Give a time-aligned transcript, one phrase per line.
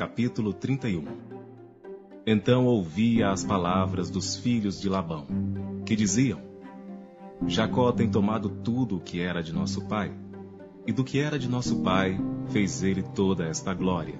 [0.00, 1.04] capítulo 31
[2.26, 5.26] Então ouvi as palavras dos filhos de Labão,
[5.84, 6.40] que diziam:
[7.46, 10.10] Jacó tem tomado tudo o que era de nosso pai,
[10.86, 12.18] e do que era de nosso pai
[12.48, 14.18] fez ele toda esta glória.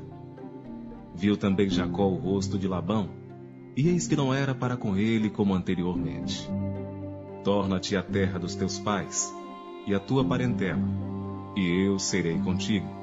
[1.14, 3.08] Viu também Jacó o rosto de Labão,
[3.74, 6.46] e eis que não era para com ele como anteriormente.
[7.42, 9.34] Torna-te à terra dos teus pais,
[9.86, 10.82] e a tua parentela,
[11.56, 12.99] e eu serei contigo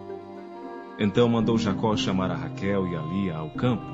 [1.00, 3.86] então mandou Jacó chamar a Raquel e a Lia ao campo,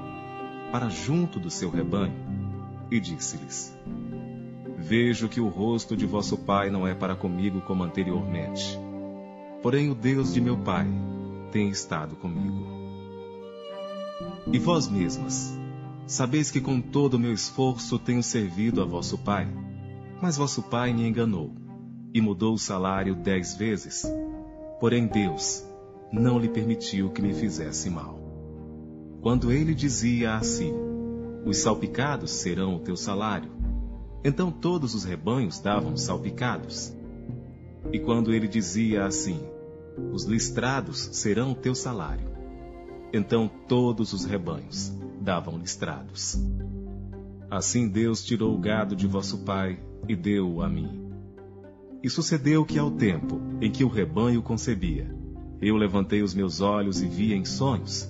[0.72, 2.16] para junto do seu rebanho,
[2.90, 3.78] e disse-lhes:
[4.78, 8.80] Vejo que o rosto de vosso pai não é para comigo como anteriormente.
[9.62, 10.88] Porém, o Deus de meu pai
[11.52, 12.68] tem estado comigo.
[14.52, 15.58] E vós mesmas,
[16.06, 19.48] sabeis que com todo o meu esforço tenho servido a vosso pai,
[20.22, 21.54] mas vosso pai me enganou
[22.14, 24.06] e mudou o salário dez vezes.
[24.80, 25.66] Porém, Deus,
[26.14, 28.20] não lhe permitiu que me fizesse mal.
[29.20, 30.72] Quando ele dizia assim:
[31.44, 33.50] Os salpicados serão o teu salário,
[34.24, 36.96] então todos os rebanhos davam salpicados.
[37.92, 39.40] E quando ele dizia assim:
[40.12, 42.30] Os listrados serão o teu salário,
[43.12, 46.38] então todos os rebanhos davam listrados.
[47.50, 51.10] Assim Deus tirou o gado de vosso pai e deu-o a mim.
[52.04, 55.23] E sucedeu que ao tempo em que o rebanho concebia,
[55.68, 58.10] eu levantei os meus olhos e vi em sonhos,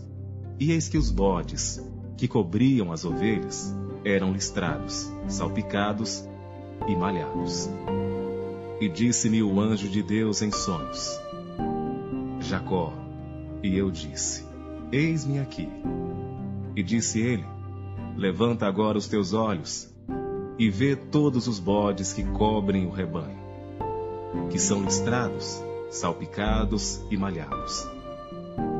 [0.60, 1.80] e eis que os bodes,
[2.18, 6.28] que cobriam as ovelhas, eram listrados, salpicados
[6.88, 7.70] e malhados.
[8.82, 11.20] E disse-me o anjo de Deus em sonhos:
[12.40, 12.92] Jacó.
[13.62, 14.46] E eu disse:
[14.92, 15.70] Eis-me aqui.
[16.76, 17.46] E disse ele:
[18.18, 19.94] Levanta agora os teus olhos
[20.58, 23.38] e vê todos os bodes que cobrem o rebanho,
[24.50, 25.64] que são listrados
[25.94, 27.88] salpicados e malhados.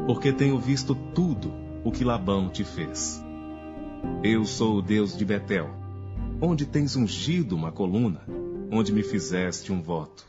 [0.08, 3.24] Porque tenho visto tudo o que Labão te fez.
[4.24, 5.70] Eu sou o Deus de Betel,
[6.42, 8.22] onde tens ungido uma coluna,
[8.72, 10.26] onde me fizeste um voto.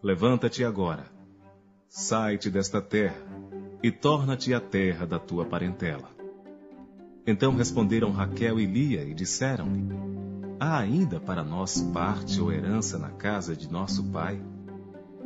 [0.00, 1.06] Levanta-te agora,
[1.88, 3.26] sai-te desta terra
[3.82, 6.08] e torna-te à terra da tua parentela.
[7.26, 9.88] Então responderam Raquel e Lia e disseram-lhe:
[10.60, 14.40] Há ainda para nós parte ou herança na casa de nosso pai?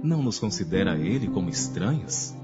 [0.02, 2.36] Não nos considera ele como estranhas?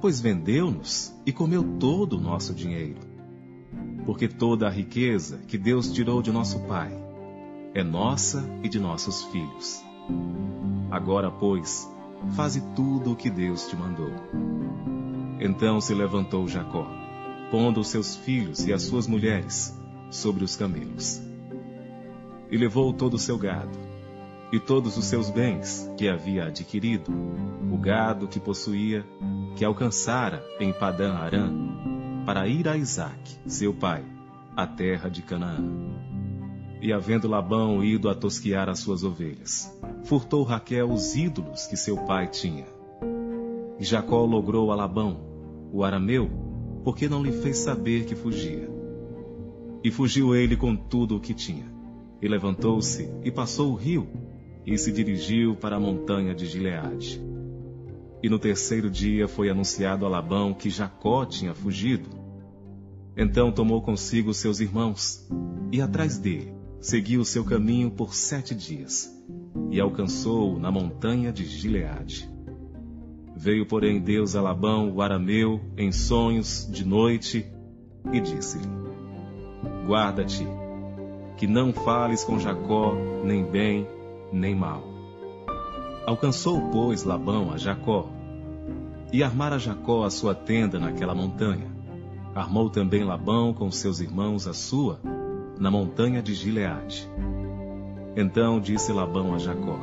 [0.00, 3.00] Pois vendeu-nos e comeu todo o nosso dinheiro.
[4.04, 6.92] Porque toda a riqueza que Deus tirou de nosso pai
[7.74, 9.82] é nossa e de nossos filhos.
[10.90, 11.88] Agora, pois,
[12.34, 14.10] faze tudo o que Deus te mandou.
[15.40, 16.86] Então se levantou Jacó,
[17.50, 19.78] pondo os seus filhos e as suas mulheres
[20.10, 21.20] sobre os camelos.
[22.50, 23.87] E levou todo o seu gado,
[24.50, 27.12] e todos os seus bens que havia adquirido,
[27.70, 29.04] o gado que possuía,
[29.56, 31.52] que alcançara em Padã Arã,
[32.24, 34.04] para ir a Isaque, seu pai,
[34.56, 35.62] à terra de Canaã.
[36.80, 39.70] E havendo Labão ido a tosquiar as suas ovelhas,
[40.04, 42.66] furtou Raquel os ídolos que seu pai tinha.
[43.78, 45.20] E Jacó logrou a Labão,
[45.72, 46.30] o arameu,
[46.84, 48.68] porque não lhe fez saber que fugia.
[49.84, 51.66] E fugiu ele com tudo o que tinha.
[52.20, 54.08] E levantou-se e passou o rio,
[54.70, 57.18] e se dirigiu para a montanha de Gileade.
[58.22, 62.10] E no terceiro dia foi anunciado a Labão que Jacó tinha fugido.
[63.16, 65.26] Então tomou consigo seus irmãos,
[65.72, 69.10] e atrás dele seguiu o seu caminho por sete dias,
[69.70, 72.28] e alcançou-o na montanha de Gileade.
[73.34, 77.46] Veio, porém, Deus a Labão, o arameu, em sonhos, de noite,
[78.12, 78.68] e disse-lhe:
[79.86, 80.46] Guarda-te,
[81.38, 83.86] que não fales com Jacó, nem bem,
[84.32, 84.82] nem mal.
[86.06, 88.08] Alcançou, pois, Labão a Jacó,
[89.12, 91.66] e armara Jacó a sua tenda naquela montanha.
[92.34, 95.00] Armou também Labão com seus irmãos a sua,
[95.58, 97.08] na montanha de Gileade.
[98.16, 99.78] Então disse Labão a Jacó: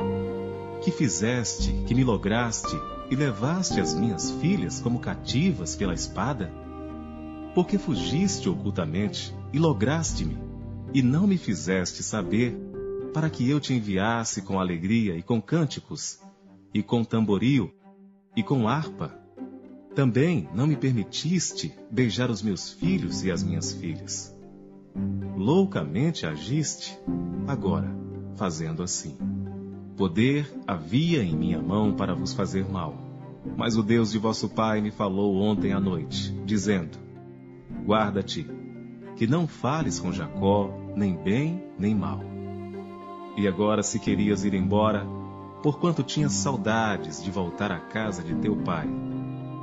[0.81, 2.75] Que fizeste, que me lograste,
[3.09, 6.51] e levaste as minhas filhas como cativas pela espada?
[7.53, 10.37] Porque fugiste ocultamente e lograste-me,
[10.93, 12.64] e não me fizeste saber
[13.15, 16.19] para que eu te enviasse com alegria e com cânticos,
[16.73, 17.73] e com tamboril,
[18.35, 19.17] e com harpa.
[19.95, 24.37] Também não me permitiste beijar os meus filhos e as minhas filhas.
[25.33, 26.99] Loucamente agiste,
[27.47, 27.89] agora,
[28.35, 29.17] fazendo assim.
[29.95, 32.97] Poder havia em minha mão para vos fazer mal.
[33.55, 36.97] Mas o Deus de vosso pai me falou ontem à noite, dizendo:
[37.85, 38.45] Guarda-te,
[39.15, 42.34] que não fales com Jacó, nem bem nem mal
[43.37, 45.05] e agora, se querias ir embora,
[45.61, 48.87] porquanto tinhas saudades de voltar à casa de teu pai,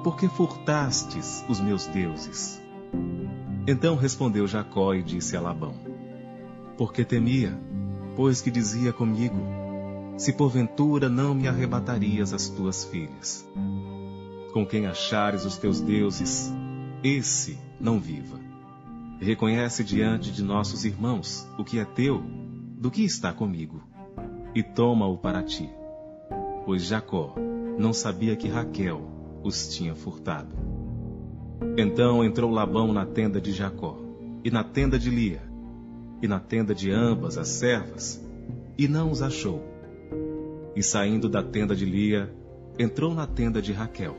[0.03, 2.61] Por que furtastes os meus deuses?
[3.69, 5.75] Então respondeu Jacó e disse a Labão:
[6.77, 7.57] Porque temia,
[8.17, 9.37] pois que dizia comigo:
[10.17, 13.49] Se porventura não me arrebatarias as tuas filhas.
[14.53, 16.53] Com quem achares os teus deuses,
[17.03, 18.41] esse não viva.
[19.21, 22.25] Reconhece diante de nossos irmãos o que é teu,
[22.83, 23.81] do que está comigo,
[24.53, 25.71] e toma-o para ti.
[26.67, 27.33] Pois Jacó
[27.79, 29.01] não sabia que Raquel
[29.41, 30.53] os tinha furtado.
[31.79, 33.97] Então entrou Labão na tenda de Jacó,
[34.43, 35.41] e na tenda de Lia,
[36.21, 38.21] e na tenda de ambas as servas,
[38.77, 39.63] e não os achou.
[40.75, 42.35] E saindo da tenda de Lia,
[42.77, 44.17] entrou na tenda de Raquel.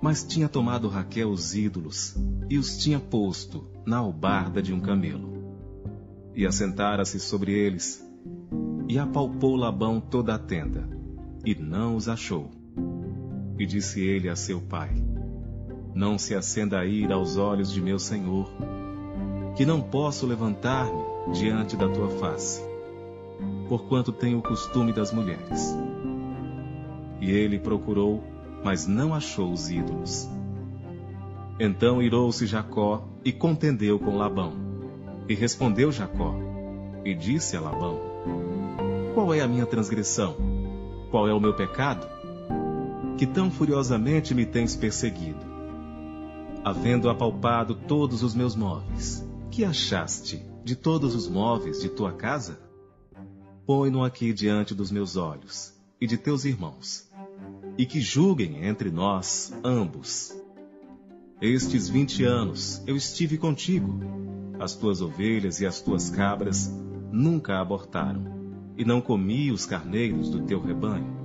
[0.00, 2.16] Mas tinha tomado Raquel os ídolos,
[2.48, 5.33] e os tinha posto na albarda de um camelo.
[6.34, 8.04] E assentara-se sobre eles,
[8.88, 10.88] e apalpou Labão toda a tenda,
[11.44, 12.50] e não os achou.
[13.58, 14.90] E disse ele a seu pai:
[15.94, 18.50] Não se acenda a ira aos olhos de meu senhor,
[19.56, 22.62] que não posso levantar-me diante da tua face,
[23.68, 25.76] porquanto tenho o costume das mulheres.
[27.20, 28.22] E ele procurou,
[28.64, 30.28] mas não achou os ídolos.
[31.58, 34.63] Então irou-se Jacó e contendeu com Labão.
[35.28, 36.34] E respondeu Jacó,
[37.04, 37.98] e disse a Labão:
[39.14, 40.36] Qual é a minha transgressão?
[41.10, 42.14] Qual é o meu pecado?
[43.16, 45.40] que tão furiosamente me tens perseguido.
[46.64, 52.58] Havendo apalpado todos os meus móveis, que achaste de todos os móveis de tua casa?
[53.66, 57.08] Põe-no aqui diante dos meus olhos e de teus irmãos,
[57.78, 60.34] e que julguem entre nós ambos.
[61.40, 64.00] Estes vinte anos eu estive contigo,
[64.64, 66.68] as tuas ovelhas e as tuas cabras
[67.12, 68.24] nunca abortaram,
[68.76, 71.24] e não comi os carneiros do teu rebanho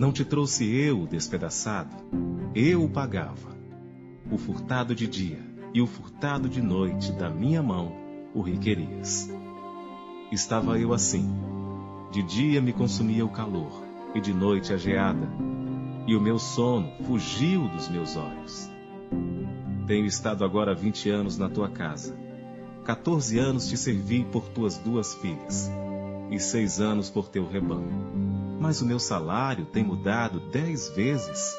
[0.00, 1.94] não te trouxe eu o despedaçado?
[2.54, 3.54] Eu o pagava.
[4.32, 5.38] O furtado de dia
[5.74, 7.92] e o furtado de noite da minha mão
[8.34, 9.30] o requerias.
[10.32, 11.28] Estava eu assim.
[12.10, 13.84] De dia me consumia o calor,
[14.14, 15.28] e de noite a geada,
[16.06, 18.70] e o meu sono fugiu dos meus olhos.
[19.86, 22.16] Tenho estado agora vinte anos na tua casa.
[22.90, 25.70] Quatorze anos te servi por tuas duas filhas,
[26.28, 31.56] e seis anos por teu rebanho mas o meu salário tem mudado dez vezes.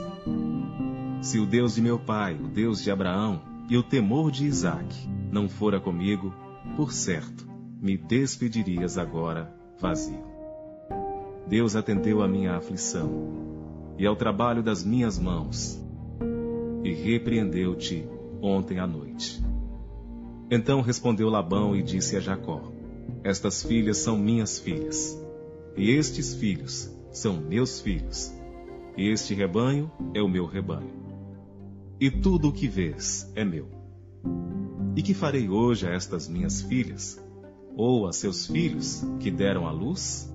[1.22, 5.10] Se o Deus de meu pai, o Deus de Abraão e o temor de Isaque
[5.32, 6.32] não fora comigo,
[6.76, 7.48] por certo,
[7.82, 10.24] me despedirias agora vazio.
[11.48, 15.82] Deus atendeu à minha aflição e ao trabalho das minhas mãos,
[16.84, 18.08] e repreendeu-te
[18.42, 19.51] ontem à noite.
[20.52, 22.62] Então respondeu Labão e disse a Jacó:
[23.24, 25.18] Estas filhas são minhas filhas
[25.78, 28.34] e estes filhos são meus filhos.
[28.98, 30.92] E este rebanho é o meu rebanho.
[31.98, 33.70] E tudo o que vês é meu.
[34.94, 37.24] E que farei hoje a estas minhas filhas?
[37.78, 40.30] Ou a seus filhos que deram à luz?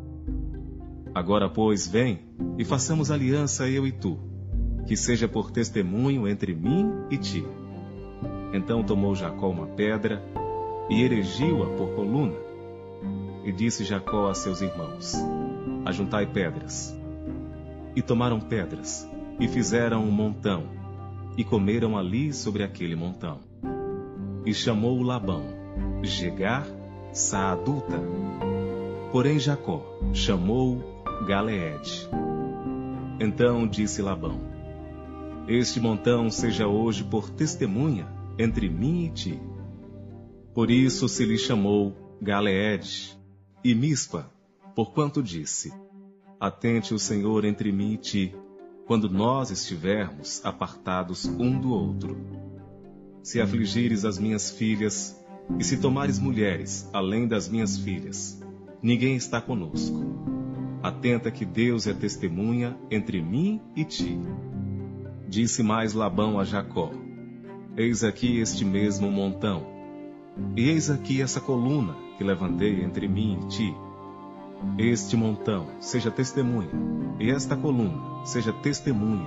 [1.14, 2.20] Agora, pois, vem
[2.56, 4.18] e façamos aliança eu e tu,
[4.86, 7.44] que seja por testemunho entre mim e ti.
[8.56, 10.22] Então tomou Jacó uma pedra
[10.88, 12.34] e erigiu-a por coluna
[13.44, 15.12] e disse Jacó a seus irmãos:
[15.84, 16.98] Ajuntai pedras.
[17.94, 19.06] E tomaram pedras,
[19.38, 20.64] e fizeram um montão,
[21.36, 23.40] e comeram ali sobre aquele montão.
[24.46, 25.42] E chamou Labão,
[26.02, 26.66] Jegar
[27.12, 28.00] Saaduta.
[29.12, 29.82] Porém Jacó
[30.14, 32.08] chamou Galeede.
[33.20, 34.40] Então disse Labão:
[35.46, 39.40] Este montão seja hoje por testemunha entre mim e ti.
[40.54, 43.18] Por isso se lhe chamou Galeede
[43.62, 44.30] e Mispa,
[44.74, 45.72] porquanto disse:
[46.40, 48.34] Atente o Senhor entre mim e ti,
[48.86, 52.16] quando nós estivermos apartados um do outro.
[53.22, 55.20] Se afligires as minhas filhas,
[55.58, 58.40] e se tomares mulheres além das minhas filhas,
[58.82, 60.04] ninguém está conosco.
[60.82, 64.18] Atenta que Deus é testemunha entre mim e ti.
[65.28, 66.92] Disse mais Labão a Jacó:
[67.78, 69.62] Eis aqui este mesmo montão,
[70.56, 73.74] e eis aqui essa coluna que levantei entre mim e ti.
[74.78, 76.70] Este montão seja testemunha,
[77.20, 79.26] e esta coluna seja testemunha,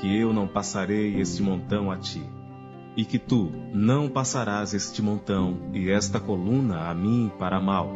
[0.00, 2.22] que eu não passarei este montão a ti,
[2.96, 7.92] e que tu não passarás este montão e esta coluna a mim para mal.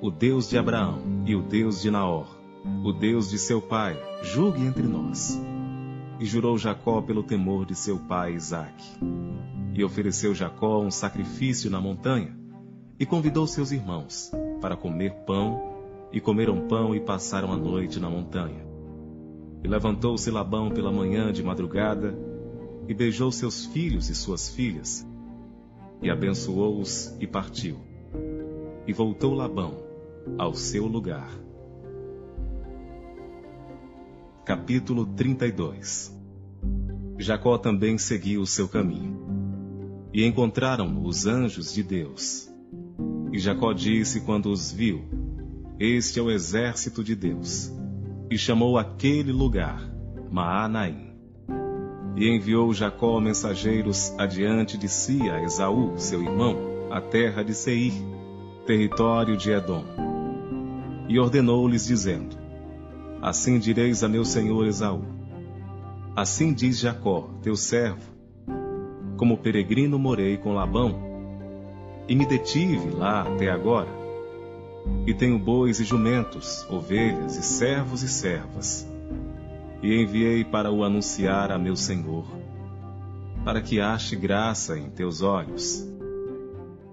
[0.00, 2.34] O Deus de Abraão e o Deus de Naor,
[2.82, 5.49] o Deus de seu pai, julgue entre nós.
[6.20, 8.86] E jurou Jacó pelo temor de seu pai Isaque.
[9.72, 12.38] E ofereceu Jacó um sacrifício na montanha,
[12.98, 15.70] e convidou seus irmãos para comer pão,
[16.12, 18.66] e comeram pão e passaram a noite na montanha.
[19.64, 22.14] E levantou-se Labão pela manhã de madrugada,
[22.86, 25.06] e beijou seus filhos e suas filhas,
[26.02, 27.78] e abençoou-os e partiu.
[28.86, 29.74] E voltou Labão
[30.36, 31.30] ao seu lugar.
[34.44, 36.18] Capítulo 32
[37.18, 39.20] Jacó também seguiu o seu caminho.
[40.14, 42.50] E encontraram os anjos de Deus.
[43.30, 45.04] E Jacó disse quando os viu:
[45.78, 47.70] Este é o exército de Deus.
[48.30, 49.92] E chamou aquele lugar
[50.30, 51.12] Maanaim.
[52.16, 56.56] E enviou Jacó mensageiros adiante de si a Esaú, seu irmão,
[56.90, 57.92] a terra de Seir,
[58.66, 59.84] território de Edom.
[61.08, 62.39] E ordenou-lhes, dizendo:
[63.22, 65.04] Assim direis a meu senhor Esaú:
[66.16, 68.00] Assim diz Jacó, teu servo:
[69.18, 70.98] Como peregrino morei com Labão,
[72.08, 73.88] e me detive lá até agora.
[75.06, 78.88] E tenho bois e jumentos, ovelhas e servos e servas.
[79.82, 82.24] E enviei para o anunciar a meu senhor,
[83.44, 85.86] para que ache graça em teus olhos.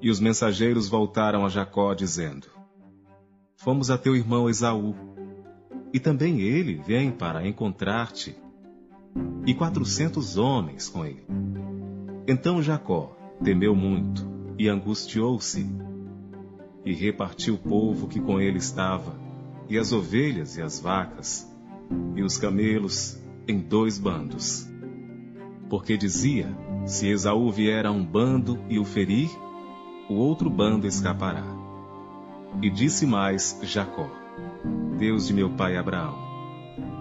[0.02, 2.48] E os mensageiros voltaram a Jacó, dizendo:
[3.56, 4.94] Fomos a teu irmão Esaú,
[5.94, 8.36] e também ele vem para encontrar-te,
[9.46, 11.26] e quatrocentos homens com ele.
[12.28, 14.28] Então Jacó temeu muito
[14.58, 15.66] e angustiou-se,
[16.86, 19.20] e repartiu o povo que com ele estava,
[19.70, 21.50] e as ovelhas e as vacas,
[22.16, 24.68] e os camelos em dois bandos.
[25.70, 26.48] Porque dizia:
[26.86, 29.30] Se Esaú vier a um bando e o ferir,
[30.10, 31.44] o outro bando escapará.
[32.62, 34.10] E disse mais Jacó:
[34.98, 36.18] Deus de meu pai Abraão,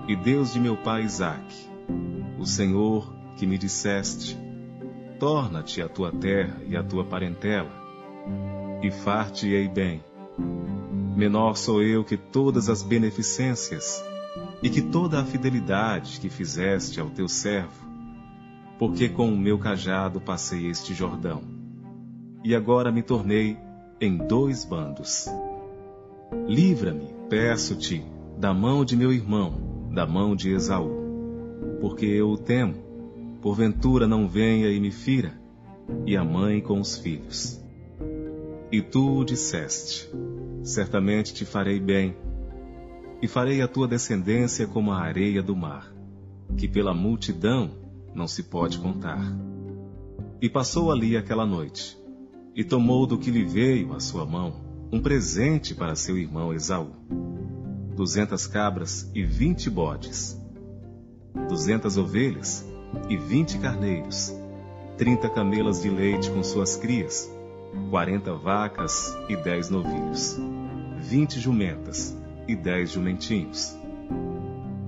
[0.09, 1.69] e Deus de meu pai Isaque,
[2.39, 4.39] o Senhor que me disseste:
[5.19, 7.71] Torna-te a tua terra e a tua parentela,
[8.83, 10.03] e far-te-ei bem.
[11.17, 14.05] Menor sou eu que todas as beneficências,
[14.63, 17.87] e que toda a fidelidade que fizeste ao teu servo,
[18.79, 21.43] porque com o meu cajado passei este Jordão,
[22.45, 23.57] e agora me tornei
[23.99, 25.27] em dois bandos.
[26.47, 28.05] Livra-me, peço-te,
[28.39, 30.91] da mão de meu irmão, da mão de Esaú,
[31.81, 32.75] porque eu o temo,
[33.43, 35.35] porventura não venha e me fira,
[36.05, 37.61] e a mãe com os filhos.
[38.71, 40.09] E tu o disseste:
[40.63, 42.17] certamente te farei bem,
[43.21, 45.93] e farei a tua descendência como a areia do mar,
[46.57, 47.71] que pela multidão
[48.15, 49.21] não se pode contar.
[50.41, 51.99] E passou ali aquela noite,
[52.55, 56.91] e tomou do que lhe veio à sua mão, um presente para seu irmão Esaú:
[57.95, 60.41] duzentas cabras e vinte bodes,
[61.49, 62.65] duzentas ovelhas
[63.09, 64.33] e vinte carneiros,
[64.97, 67.31] trinta camelas de leite com suas crias,
[67.91, 70.39] quarenta vacas e dez novilhos,
[71.01, 72.17] vinte jumentas
[72.47, 73.77] e dez jumentinhos.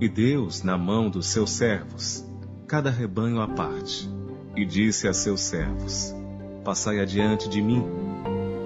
[0.01, 2.25] E Deus na mão dos seus servos,
[2.67, 4.09] cada rebanho à parte,
[4.55, 6.15] e disse a seus servos:
[6.63, 8.08] Passai adiante de mim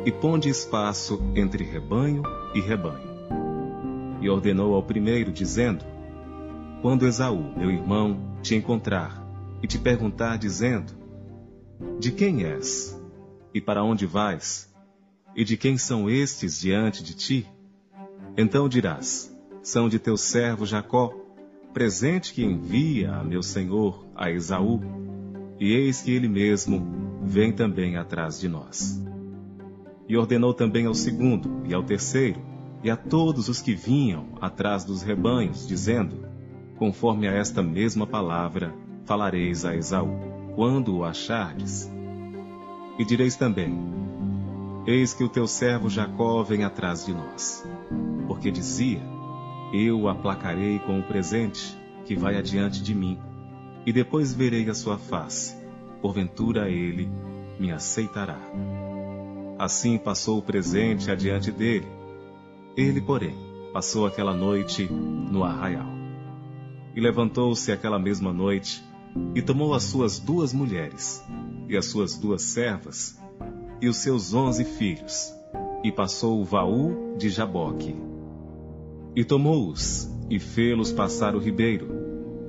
[0.06, 3.14] e ponde espaço entre rebanho e rebanho.
[4.22, 5.86] E ordenou ao primeiro, dizendo:
[6.82, 9.24] Quando Esaú, meu irmão, te encontrar
[9.62, 10.94] e te perguntar, dizendo:
[12.00, 13.00] De quem és?
[13.54, 14.74] E para onde vais?
[15.36, 17.48] E de quem são estes diante de ti?
[18.38, 21.14] Então dirás: São de teu servo Jacó,
[21.74, 24.82] presente que envia a meu senhor, a Esaú,
[25.60, 29.02] e eis que ele mesmo vem também atrás de nós.
[30.08, 32.42] E ordenou também ao segundo e ao terceiro,
[32.84, 36.28] e a todos os que vinham atrás dos rebanhos, dizendo:
[36.78, 38.74] Conforme a esta mesma palavra,
[39.06, 40.20] falareis a Esaú,
[40.56, 41.90] quando o achardes.
[43.00, 43.74] E direis também:
[44.86, 47.66] Eis que o teu servo Jacó vem atrás de nós.
[48.28, 49.02] Porque dizia:
[49.74, 53.18] Eu o aplacarei com o presente que vai adiante de mim,
[53.86, 55.56] e depois verei a sua face.
[56.02, 57.10] Porventura ele
[57.58, 58.40] me aceitará.
[59.64, 61.88] Assim passou o presente adiante dele.
[62.76, 63.34] Ele, porém,
[63.72, 65.88] passou aquela noite no arraial.
[66.94, 68.84] E levantou-se aquela mesma noite,
[69.34, 71.24] e tomou as suas duas mulheres,
[71.70, 73.18] e as suas duas servas,
[73.82, 75.34] e os seus onze filhos,
[75.82, 77.96] e passou o vaú de Jaboque.
[79.16, 81.88] E tomou-os, e fê-los passar o ribeiro,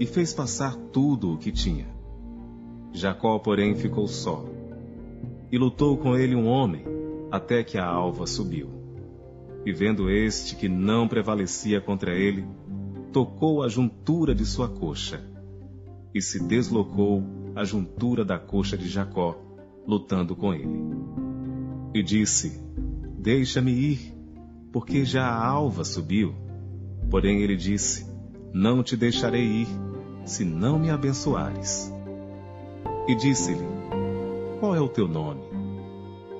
[0.00, 1.87] e fez passar tudo o que tinha.
[2.92, 4.44] Jacó, porém, ficou só.
[5.52, 6.93] E lutou com ele um homem,
[7.35, 8.71] até que a alva subiu.
[9.67, 12.47] E vendo este que não prevalecia contra ele,
[13.12, 15.21] tocou a juntura de sua coxa,
[16.14, 17.25] e se deslocou
[17.57, 19.37] a juntura da coxa de Jacó,
[19.85, 20.81] lutando com ele.
[21.93, 22.62] E disse:
[23.19, 24.14] Deixa-me ir,
[24.73, 26.33] porque já a alva subiu.
[27.11, 28.07] Porém ele disse:
[28.53, 29.69] Não te deixarei ir,
[30.25, 31.93] se não me abençoares.
[33.09, 33.67] E disse-lhe:
[34.61, 35.53] Qual é o teu nome?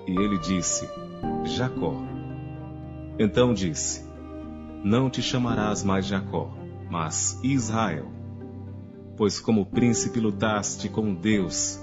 [0.06, 0.88] E ele disse:
[1.44, 1.94] Jacó.
[3.18, 4.04] Então disse:
[4.82, 6.50] Não te chamarás mais Jacó,
[6.90, 8.06] mas Israel.
[9.16, 11.80] Pois como príncipe lutaste com Deus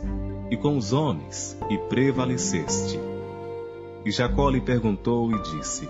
[0.49, 2.99] e com os homens e prevaleceste.
[4.05, 5.87] E Jacó lhe perguntou e disse: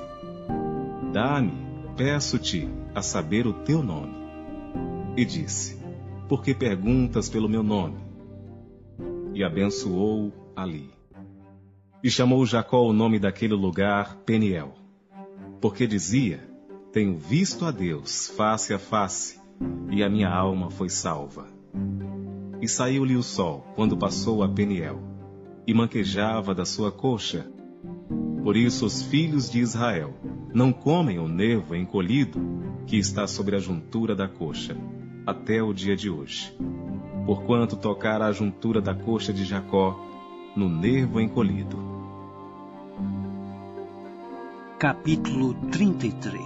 [1.11, 1.53] Dá-me,
[1.97, 4.13] peço-te, a saber o teu nome.
[5.17, 5.79] E disse:
[6.29, 7.97] Por que perguntas pelo meu nome?
[9.33, 11.00] E abençoou ali.
[12.03, 14.74] E chamou Jacó o nome daquele lugar Peniel,
[15.62, 16.39] porque dizia:
[16.91, 19.39] Tenho visto a Deus face a face,
[19.91, 21.46] e a minha alma foi salva.
[22.60, 25.00] E saiu-lhe o sol quando passou a Peniel,
[25.67, 27.46] e manquejava da sua coxa.
[28.41, 30.15] Por isso os filhos de Israel
[30.51, 32.41] não comem o nervo encolhido
[32.88, 34.75] que está sobre a juntura da coxa,
[35.24, 36.51] até o dia de hoje.
[37.27, 40.03] Porquanto tocar a juntura da coxa de Jacó
[40.55, 41.90] no nervo encolhido.
[44.81, 46.41] Capítulo 33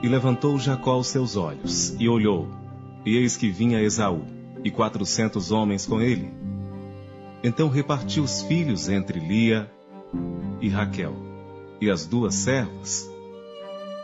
[0.00, 2.48] E levantou Jacó os seus olhos, e olhou,
[3.04, 4.22] e eis que vinha Esaú,
[4.62, 6.32] e quatrocentos homens com ele.
[7.42, 9.68] Então repartiu os filhos entre Lia
[10.60, 11.16] e Raquel,
[11.80, 13.10] e as duas servas,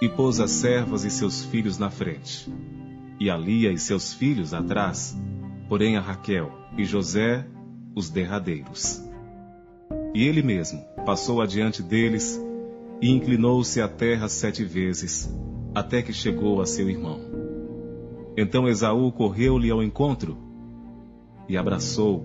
[0.03, 2.53] e pôs as servas e seus filhos na frente,
[3.21, 5.17] e a Lia e seus filhos atrás,
[5.69, 7.47] porém a Raquel e José
[7.95, 9.01] os derradeiros.
[10.13, 12.45] E ele mesmo passou adiante deles
[13.01, 15.31] e inclinou-se à terra sete vezes,
[15.75, 17.21] até que chegou a seu irmão.
[18.37, 20.37] Então Esaú correu-lhe ao encontro
[21.49, 22.25] e abraçou,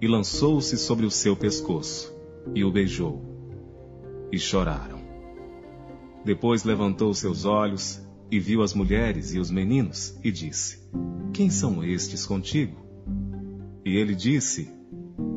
[0.00, 2.14] e lançou-se sobre o seu pescoço,
[2.54, 3.22] e o beijou,
[4.32, 4.98] e choraram.
[6.24, 8.00] Depois levantou seus olhos
[8.30, 10.78] e viu as mulheres e os meninos, e disse:
[11.32, 12.76] Quem são estes contigo?
[13.84, 14.70] E ele disse: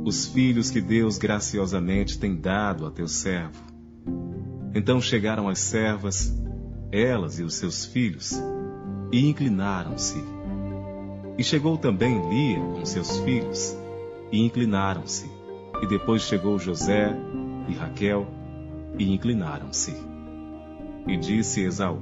[0.03, 3.70] Os filhos que Deus graciosamente tem dado a teu servo.
[4.73, 6.33] Então chegaram as servas,
[6.91, 8.41] elas e os seus filhos,
[9.11, 10.23] e inclinaram-se.
[11.37, 13.77] E chegou também Lia com seus filhos,
[14.31, 15.29] e inclinaram-se.
[15.81, 17.13] E depois chegou José
[17.67, 18.27] e Raquel,
[18.97, 19.93] e inclinaram-se.
[21.05, 22.01] E disse Esaú: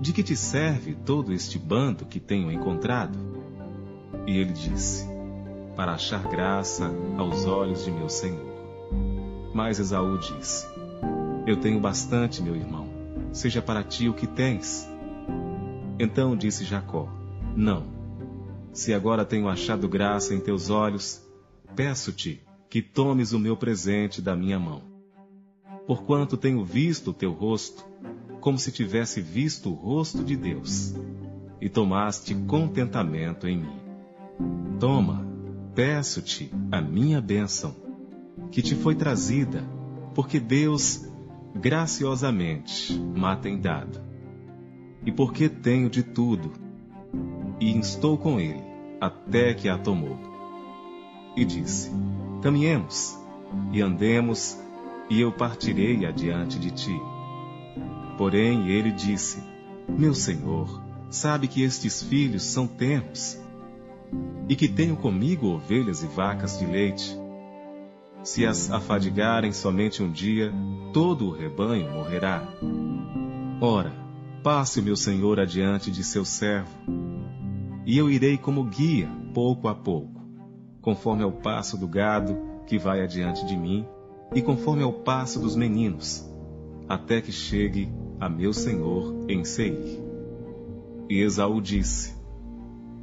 [0.00, 3.16] De que te serve todo este bando que tenho encontrado?
[4.26, 5.06] E ele disse:
[5.76, 8.52] Para achar graça aos olhos de meu senhor.
[9.52, 10.73] Mas Esaú disse:
[11.46, 12.88] Eu tenho bastante, meu irmão,
[13.32, 14.88] seja para ti o que tens.
[15.98, 17.08] Então disse Jacó:
[17.54, 17.92] Não.
[18.72, 21.22] Se agora tenho achado graça em teus olhos,
[21.76, 24.82] peço-te que tomes o meu presente da minha mão.
[25.86, 27.84] Porquanto tenho visto o teu rosto,
[28.40, 30.94] como se tivesse visto o rosto de Deus,
[31.60, 33.76] e tomaste contentamento em mim.
[34.80, 35.24] Toma,
[35.74, 37.76] peço-te a minha bênção,
[38.50, 39.62] que te foi trazida,
[40.14, 41.06] porque Deus
[41.54, 44.00] graciosamente ma tem dado.
[45.06, 46.52] E porque tenho de tudo,
[47.60, 48.62] e estou com ele,
[49.00, 50.18] até que a tomou.
[51.36, 51.90] E disse:
[52.42, 53.16] Caminhemos,
[53.72, 54.58] e andemos,
[55.08, 57.00] e eu partirei adiante de ti.
[58.16, 59.42] Porém ele disse:
[59.88, 63.38] Meu senhor, sabe que estes filhos são tenros,
[64.48, 67.23] e que tenho comigo ovelhas e vacas de leite.
[68.24, 70.50] Se as afadigarem somente um dia,
[70.94, 72.42] todo o rebanho morrerá.
[73.60, 73.92] Ora,
[74.42, 76.70] passe o meu senhor adiante de seu servo,
[77.84, 80.22] e eu irei como guia, pouco a pouco,
[80.80, 83.86] conforme ao passo do gado que vai adiante de mim,
[84.34, 86.26] e conforme ao passo dos meninos,
[86.88, 90.02] até que chegue a meu senhor em Seir.
[91.10, 92.14] E Esaú disse: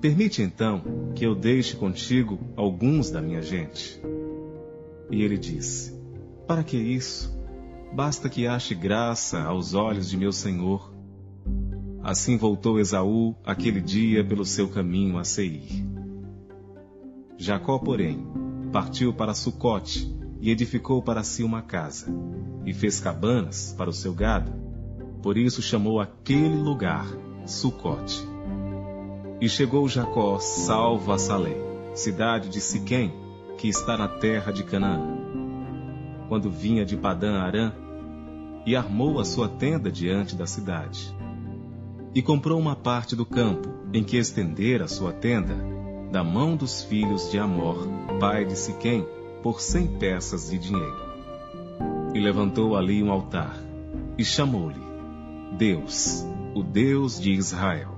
[0.02, 0.82] Permite então
[1.14, 4.02] que eu deixe contigo alguns da minha gente.
[5.12, 5.94] E ele disse:
[6.48, 7.38] Para que isso?
[7.94, 10.94] Basta que ache graça aos olhos de meu senhor.
[12.02, 15.86] Assim voltou Esaú aquele dia pelo seu caminho a Seir.
[17.38, 18.26] Jacó, porém,
[18.72, 22.08] partiu para Sucote e edificou para si uma casa,
[22.66, 24.52] e fez cabanas para o seu gado.
[25.22, 27.06] Por isso chamou aquele lugar
[27.46, 28.28] Sucote.
[29.40, 31.58] E chegou Jacó salvo a Salém,
[31.94, 33.14] cidade de Siquém,
[33.62, 35.00] que está na terra de Canaã.
[36.28, 37.72] Quando vinha de Padã Arã,
[38.66, 41.16] e armou a sua tenda diante da cidade.
[42.16, 45.56] E comprou uma parte do campo em que estender a sua tenda,
[46.12, 47.88] da mão dos filhos de Amor,
[48.20, 49.06] pai de Siquém,
[49.44, 51.00] por cem peças de dinheiro.
[52.16, 53.56] E levantou ali um altar,
[54.18, 54.82] e chamou-lhe
[55.56, 57.96] Deus, o Deus de Israel.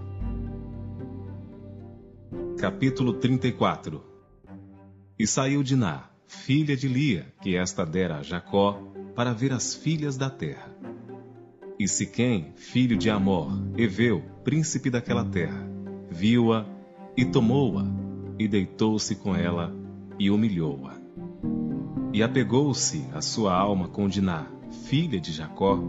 [2.58, 4.13] Capítulo 34
[5.24, 8.84] E saiu Diná, filha de Lia, que esta dera a Jacó,
[9.16, 10.70] para ver as filhas da terra.
[11.80, 15.66] E Siquém, filho de Amor, Eveu, príncipe daquela terra,
[16.12, 16.66] viu-a
[17.16, 17.86] e tomou-a,
[18.38, 19.74] e deitou-se com ela
[20.20, 20.94] e humilhou-a.
[22.12, 24.46] E apegou-se a sua alma com Diná,
[24.88, 25.80] filha de Jacó,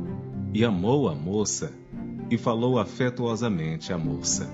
[0.53, 1.73] e amou a moça,
[2.31, 4.49] e falou afetuosamente à moça.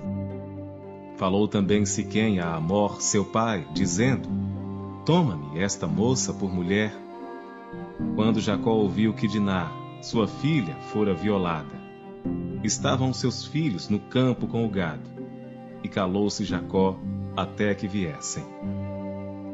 [1.19, 4.40] Falou também Siquém a Amor, seu pai, dizendo:
[5.05, 6.95] Toma-me esta moça por mulher.
[8.15, 11.81] Quando Jacó ouviu que Diná, sua filha, fora violada,
[12.63, 15.09] estavam seus filhos no campo com o gado,
[15.83, 16.99] e calou-se Jacó
[17.35, 18.45] até que viessem.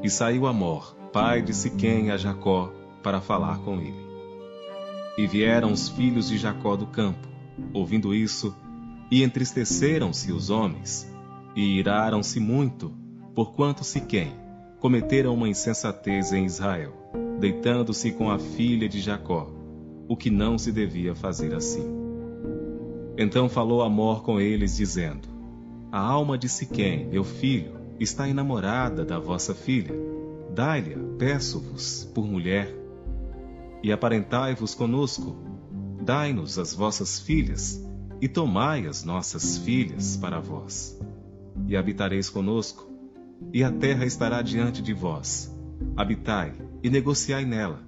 [0.02, 4.06] E saiu Amor, pai de Siquém, a Jacó, para falar com ele.
[5.16, 7.28] E vieram os filhos de Jacó do campo,
[7.72, 8.54] ouvindo isso,
[9.10, 11.08] e entristeceram-se os homens,
[11.54, 12.92] e iraram-se muito,
[13.32, 14.45] porquanto Siquém
[14.80, 16.92] cometeram uma insensatez em Israel,
[17.40, 19.50] deitando-se com a filha de Jacó,
[20.08, 21.96] o que não se devia fazer assim.
[23.18, 25.28] Então falou Amor com eles, dizendo:
[25.90, 29.94] A alma de Siquém, meu filho, está enamorada da vossa filha.
[30.54, 32.74] Dai-lhe, peço-vos, por mulher.
[33.82, 35.36] E aparentai-vos conosco.
[36.02, 37.82] Dai-nos as vossas filhas,
[38.20, 40.98] e tomai as nossas filhas para vós.
[41.66, 42.85] E habitareis conosco,
[43.52, 45.54] e a terra estará diante de vós.
[45.96, 47.80] Habitai, e negociai nela,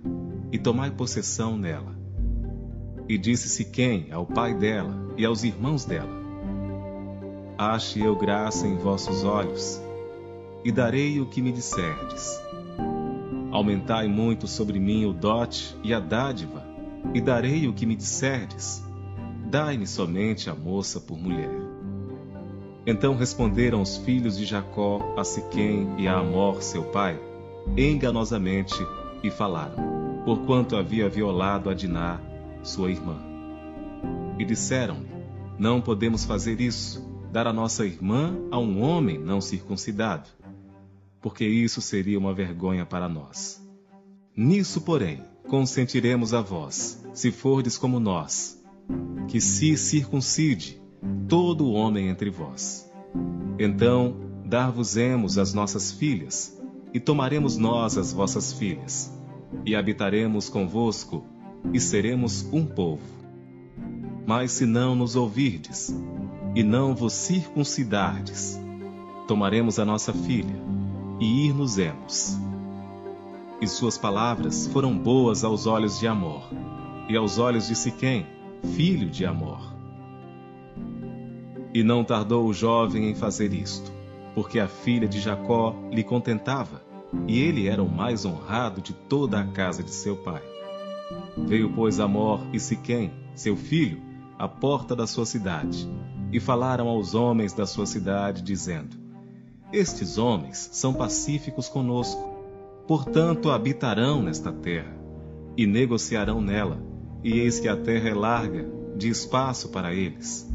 [0.51, 1.97] e tomai possessão nela.
[3.09, 6.19] E disse Siquém ao pai dela e aos irmãos dela:
[7.57, 9.81] Ache eu graça em vossos olhos,
[10.65, 12.41] e darei o que me disserdes.
[13.51, 16.67] Aumentai muito sobre mim o dote e a dádiva,
[17.15, 18.85] e darei o que me disserdes.
[19.51, 21.51] Dai-me somente a moça por mulher.
[22.91, 27.21] Então responderam os filhos de Jacó a Siquém e a Amor, seu pai,
[27.77, 28.75] enganosamente,
[29.23, 32.19] e falaram, porquanto havia violado a Diná,
[32.63, 33.19] sua irmã.
[34.39, 35.07] E disseram-lhe:
[35.59, 40.39] Não podemos fazer isso, dar a nossa irmã a um homem não circuncidado
[41.21, 43.63] porque isso seria uma vergonha para nós.
[44.37, 48.59] Nisso, porém, consentiremos a vós, se fordes como nós,
[49.27, 50.81] que se circuncide
[51.29, 52.91] todo o homem entre vós.
[53.59, 56.59] Então, dar-vos-emos as nossas filhas,
[56.93, 59.13] e tomaremos nós as vossas filhas,
[59.65, 61.25] e habitaremos convosco,
[61.73, 63.03] e seremos um povo.
[64.27, 65.95] Mas se não nos ouvirdes,
[66.55, 68.59] e não vos circuncidardes,
[69.27, 70.57] tomaremos a nossa filha,
[71.21, 72.39] e ir-nos-emos.
[73.61, 76.49] E suas palavras foram boas aos olhos de Amor,
[77.09, 78.27] e aos olhos de Siquém,
[78.75, 79.78] filho de Amor.
[81.79, 83.93] E não tardou o jovem em fazer isto,
[84.35, 86.83] porque a filha de Jacó lhe contentava,
[87.25, 90.43] e ele era o mais honrado de toda a casa de seu pai.
[91.37, 94.03] Veio, pois, Amor e Siquém, seu filho,
[94.37, 95.89] à porta da sua cidade,
[96.33, 98.97] e falaram aos homens da sua cidade, dizendo:
[99.73, 102.41] estes homens são pacíficos conosco,
[102.89, 104.99] portanto habitarão nesta terra,
[105.57, 106.83] e negociarão nela,
[107.23, 110.48] e eis que a terra é larga, de espaço para eles.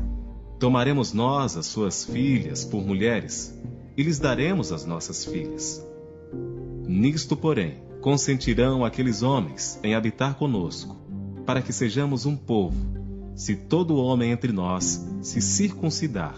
[0.63, 3.53] Tomaremos nós as suas filhas por mulheres,
[3.97, 5.85] e lhes daremos as nossas filhas.
[6.87, 10.95] Nisto, porém, consentirão aqueles homens em habitar conosco,
[11.45, 12.77] para que sejamos um povo,
[13.35, 16.37] se todo homem entre nós se circuncidar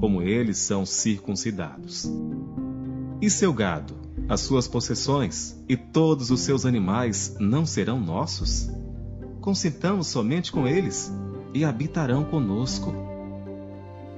[0.00, 2.10] como eles são circuncidados.
[3.20, 3.94] E seu gado,
[4.28, 8.68] as suas possessões e todos os seus animais não serão nossos?
[9.40, 11.12] Consentamos somente com eles
[11.54, 13.11] e habitarão conosco.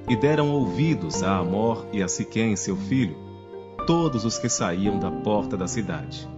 [0.08, 3.16] E deram ouvidos a Amor e a Siquém, seu filho,
[3.86, 6.28] todos os que saíam da porta da cidade.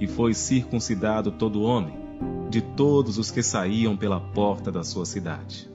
[0.00, 1.96] E foi circuncidado todo homem,
[2.50, 5.70] de todos os que saíam pela porta da sua cidade.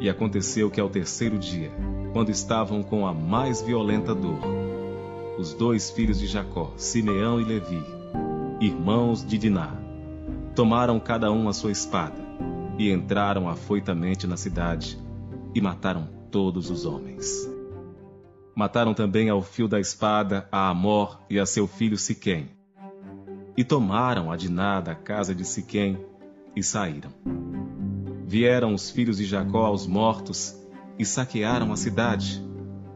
[0.00, 1.70] E aconteceu que ao terceiro dia,
[2.12, 4.40] quando estavam com a mais violenta dor,
[5.38, 7.82] os dois filhos de Jacó, Simeão e Levi,
[8.60, 9.72] irmãos de Diná,
[10.54, 12.22] tomaram cada um a sua espada
[12.78, 14.98] e entraram afoitamente na cidade
[15.54, 17.48] e mataram todos os homens.
[18.56, 22.50] Mataram também ao fio da espada a Amor e a seu filho Siquém.
[23.56, 25.96] E tomaram a Diná da casa de Siquém
[26.56, 27.12] e saíram.
[28.26, 30.60] Vieram os filhos de Jacó aos mortos
[30.98, 32.44] e saquearam a cidade,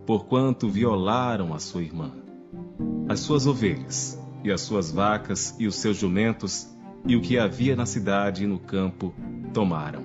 [0.05, 2.11] porquanto violaram a sua irmã.
[3.09, 6.67] As suas ovelhas, e as suas vacas, e os seus jumentos,
[7.07, 9.15] e o que havia na cidade e no campo,
[9.55, 10.03] tomaram.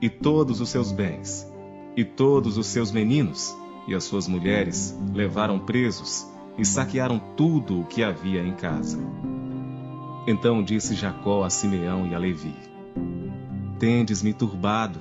[0.00, 1.49] E todos os seus bens,
[1.96, 3.54] e todos os seus meninos,
[3.86, 6.26] e as suas mulheres levaram presos
[6.56, 8.98] e saquearam tudo o que havia em casa.
[10.26, 12.54] Então disse Jacó a Simeão e a Levi:
[13.78, 14.98] Tendes-me turbado,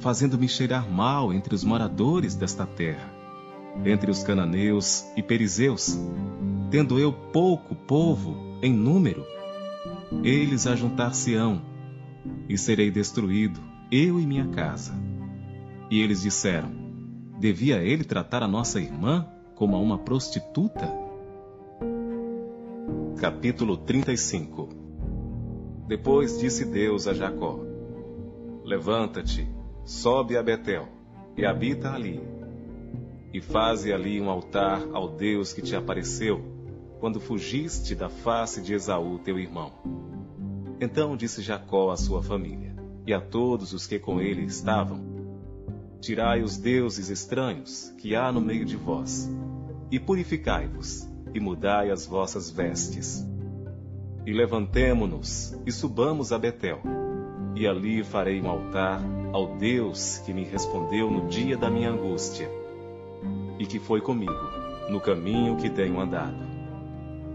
[0.00, 3.12] fazendo-me cheirar mal entre os moradores desta terra,
[3.84, 5.98] entre os cananeus e perizeus,
[6.70, 9.26] tendo eu pouco povo em número.
[10.22, 11.62] Eles ajuntar-se-ão,
[12.48, 15.11] e serei destruído, eu e minha casa.
[15.92, 16.70] E eles disseram:
[17.38, 20.90] Devia ele tratar a nossa irmã como a uma prostituta?
[23.20, 24.70] Capítulo 35
[25.86, 27.60] Depois disse Deus a Jacó:
[28.64, 29.46] Levanta-te,
[29.84, 30.88] sobe a Betel,
[31.36, 32.22] e habita ali.
[33.30, 36.42] E faze ali um altar ao Deus que te apareceu,
[37.00, 39.70] quando fugiste da face de Esaú, teu irmão.
[40.80, 42.74] Então disse Jacó à sua família,
[43.06, 45.11] e a todos os que com ele estavam:
[46.02, 49.30] Tirai os deuses estranhos que há no meio de vós,
[49.88, 53.24] e purificai-vos e mudai as vossas vestes.
[54.26, 56.80] E levantemo-nos e subamos a Betel,
[57.54, 59.00] e ali farei um altar
[59.32, 62.50] ao Deus que me respondeu no dia da minha angústia,
[63.56, 64.50] e que foi comigo
[64.90, 66.42] no caminho que tenho andado.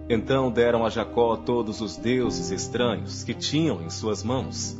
[0.09, 4.77] Então deram a Jacó todos os deuses estranhos que tinham em suas mãos,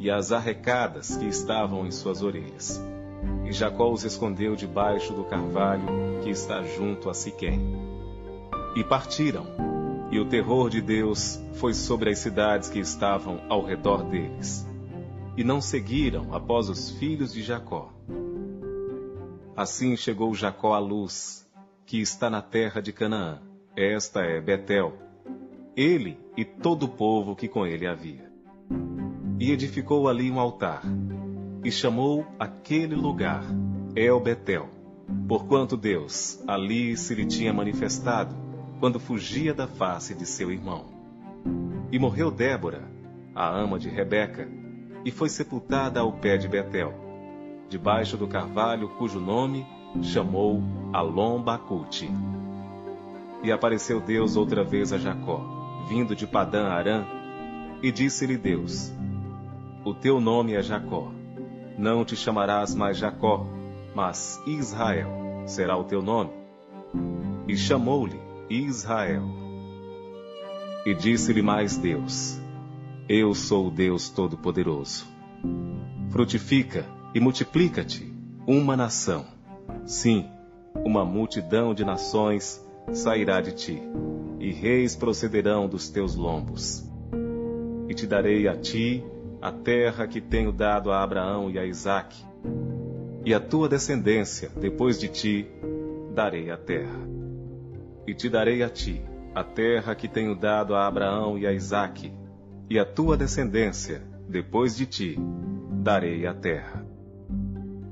[0.00, 2.82] e as arrecadas que estavam em suas orelhas.
[3.44, 5.86] E Jacó os escondeu debaixo do carvalho
[6.22, 7.60] que está junto a Siquém.
[8.76, 9.46] E partiram,
[10.10, 14.66] e o terror de Deus foi sobre as cidades que estavam ao redor deles.
[15.36, 17.92] E não seguiram após os filhos de Jacó.
[19.56, 21.46] Assim chegou Jacó à luz,
[21.84, 23.40] que está na terra de Canaã.
[23.76, 24.92] Esta é Betel.
[25.76, 28.30] Ele e todo o povo que com ele havia.
[29.38, 30.82] E edificou ali um altar,
[31.64, 33.42] e chamou aquele lugar
[33.96, 34.68] El Betel,
[35.26, 38.34] porquanto Deus ali se lhe tinha manifestado
[38.78, 40.86] quando fugia da face de seu irmão.
[41.90, 42.82] E morreu Débora,
[43.34, 44.48] a ama de Rebeca,
[45.04, 46.94] e foi sepultada ao pé de Betel,
[47.68, 49.66] debaixo do carvalho cujo nome
[50.02, 52.10] chamou Alom Bacute.
[53.42, 55.40] E apareceu Deus outra vez a Jacó,
[55.88, 57.04] vindo de Padã Arã,
[57.82, 58.92] e disse-lhe Deus:
[59.84, 61.17] O teu nome é Jacó.
[61.78, 63.46] Não te chamarás mais Jacó,
[63.94, 66.32] mas Israel será o teu nome.
[67.46, 69.22] E chamou-lhe Israel.
[70.84, 72.36] E disse-lhe mais Deus:
[73.08, 75.06] Eu sou o Deus Todo-Poderoso.
[76.10, 78.12] Frutifica e multiplica-te,
[78.44, 79.24] uma nação.
[79.86, 80.26] Sim,
[80.84, 82.60] uma multidão de nações
[82.92, 83.80] sairá de ti,
[84.40, 86.90] e reis procederão dos teus lombos.
[87.88, 89.04] E te darei a ti
[89.40, 92.24] a terra que tenho dado a Abraão e a Isaque,
[93.24, 95.46] e a tua descendência, depois de ti,
[96.14, 97.08] darei a terra
[98.08, 99.02] e te darei a ti
[99.34, 102.10] a terra que tenho dado a Abraão e a Isaque,
[102.68, 105.16] e a tua descendência, depois de ti,
[105.70, 106.84] darei a terra.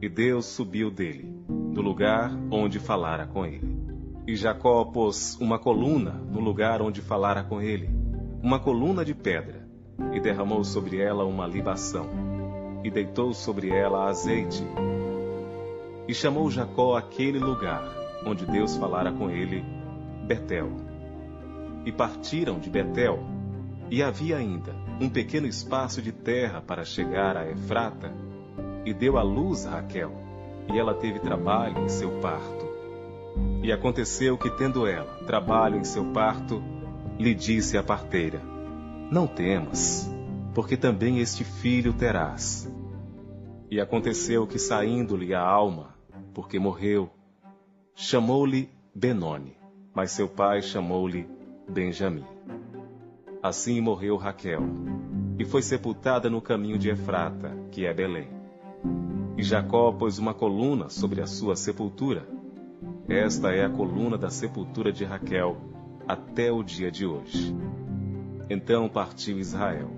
[0.03, 1.31] E Deus subiu dele,
[1.73, 3.77] do lugar onde falara com ele.
[4.27, 7.89] E Jacó pôs uma coluna no lugar onde falara com ele,
[8.43, 9.66] uma coluna de pedra,
[10.13, 12.07] e derramou sobre ela uma libação,
[12.85, 14.63] e deitou sobre ela azeite.
[16.09, 17.85] E chamou Jacó aquele lugar
[18.25, 19.65] onde Deus falara com ele,
[20.27, 20.71] Betel.
[21.85, 23.19] E partiram de Betel,
[23.91, 28.13] e havia ainda um pequeno espaço de terra para chegar a Efrata,
[28.85, 30.13] e deu à luz a Raquel,
[30.73, 32.67] e ela teve trabalho em seu parto.
[33.63, 36.63] E aconteceu que, tendo ela trabalho em seu parto,
[37.19, 38.41] lhe disse a parteira:
[39.11, 40.11] Não temas,
[40.55, 42.71] porque também este filho terás.
[43.71, 45.95] E aconteceu que, saindo-lhe a alma,
[46.33, 47.11] porque morreu,
[47.95, 49.57] chamou-lhe Benoni
[49.97, 51.27] mas seu pai chamou-lhe
[51.67, 52.27] Benjamim.
[53.43, 54.61] Assim morreu Raquel,
[55.39, 58.29] e foi sepultada no caminho de Efrata, que é Belém.
[59.39, 62.29] E Jacó pôs uma coluna sobre a sua sepultura.
[63.09, 65.57] Esta é a coluna da sepultura de Raquel
[66.07, 67.57] até o dia de hoje.
[68.49, 69.91] Então partiu Israel,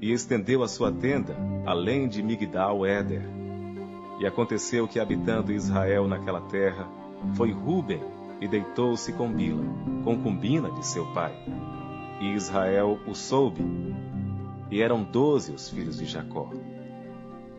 [0.00, 3.22] e estendeu a sua tenda além de Migdal-Éder.
[4.20, 6.88] E aconteceu que, habitando Israel naquela terra,
[7.34, 8.02] foi Ruben
[8.40, 9.64] e deitou-se com Bila,
[10.04, 11.32] concubina de seu pai.
[12.20, 13.64] E Israel o soube.
[14.70, 16.50] E eram doze os filhos de Jacó.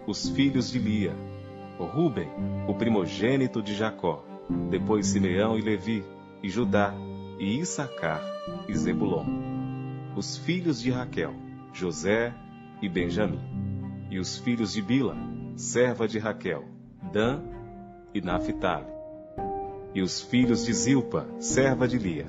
[0.06, 1.16] Os filhos de Lia,
[1.80, 2.30] Ruben,
[2.68, 4.24] o primogênito de Jacó,
[4.70, 6.04] depois Simeão e Levi,
[6.42, 6.94] e Judá,
[7.40, 8.22] e Issacar,
[8.68, 9.43] e Zebulon.
[10.16, 11.34] Os filhos de Raquel,
[11.74, 12.34] José
[12.82, 13.42] e Benjamim.
[14.12, 15.18] E os filhos de Bila,
[15.56, 16.66] serva de Raquel,
[17.12, 17.42] Dan
[18.14, 18.86] e Naphtali
[19.96, 22.28] E os filhos de Zilpa, serva de Lia,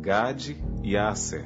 [0.00, 1.44] Gade e Aser.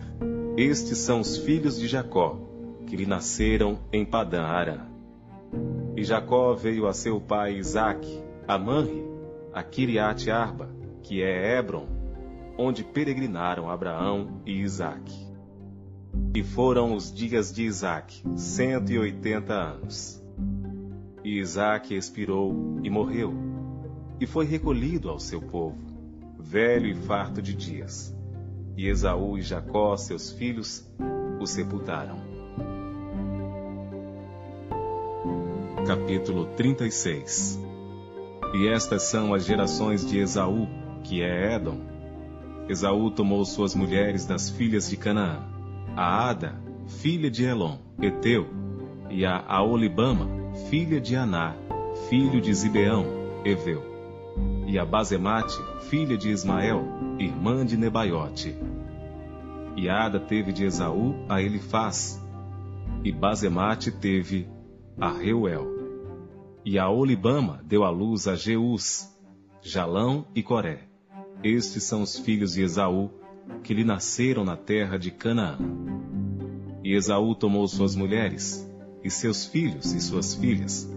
[0.57, 2.38] Estes são os filhos de Jacó,
[2.87, 4.87] que lhe nasceram em Padã Arã.
[5.96, 9.05] E Jacó veio a seu pai Isaque, a Manre,
[9.52, 10.70] a Kiriate Arba,
[11.02, 11.87] que é Hebron,
[12.57, 15.26] onde peregrinaram Abraão e Isaque.
[16.35, 20.22] E foram os dias de Isaque, cento e oitenta anos.
[21.24, 23.35] E Isaque expirou e morreu,
[24.20, 25.79] e foi recolhido ao seu povo,
[26.38, 28.14] velho e farto de dias.
[28.76, 30.87] E Esaú e Jacó, seus filhos,
[31.40, 32.18] o sepultaram.
[35.87, 37.59] Capítulo 36
[38.55, 40.68] E estas são as gerações de Esaú,
[41.02, 41.79] que é Edom.
[42.68, 45.56] Esaú tomou suas mulheres das filhas de Canaã,
[45.96, 48.46] a Ada, filha de Elon, Eteu,
[49.09, 50.28] e a Aolibama,
[50.68, 51.54] filha de Aná,
[52.11, 53.06] filho de Zibeão,
[53.46, 53.82] Eveu,
[54.66, 55.56] e a Bazemate,
[55.88, 56.85] filha de Ismael,
[57.18, 58.54] irmã de Nebaiote.
[59.74, 62.22] E Ada teve de Esaú a Elifaz,
[63.02, 64.46] e Bazemate teve
[65.00, 65.66] a Reuel.
[66.62, 69.09] E a Olibama deu à luz a Jeus,
[69.62, 70.88] Jalão e Coré.
[71.42, 73.11] Estes são os filhos de Esaú,
[73.62, 75.59] que lhe nasceram na terra de Canaã.
[76.82, 78.70] E Esaú tomou suas mulheres,
[79.02, 80.90] e seus filhos e suas filhas,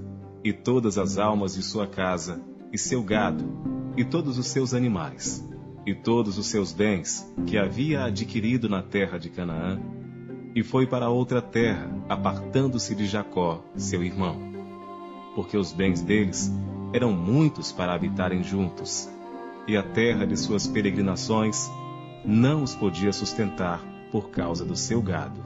[0.44, 3.46] e todas as almas de sua casa, e seu gado,
[3.98, 5.48] e todos os seus animais,
[5.86, 9.80] e todos os seus bens que havia adquirido na terra de Canaã,
[10.56, 14.50] e foi para outra terra, apartando-se de Jacó, seu irmão
[15.40, 16.52] porque os bens deles
[16.94, 19.10] eram muitos para habitarem juntos,
[19.68, 21.70] e a terra de suas peregrinações
[22.26, 25.44] não os podia sustentar por causa do seu gado.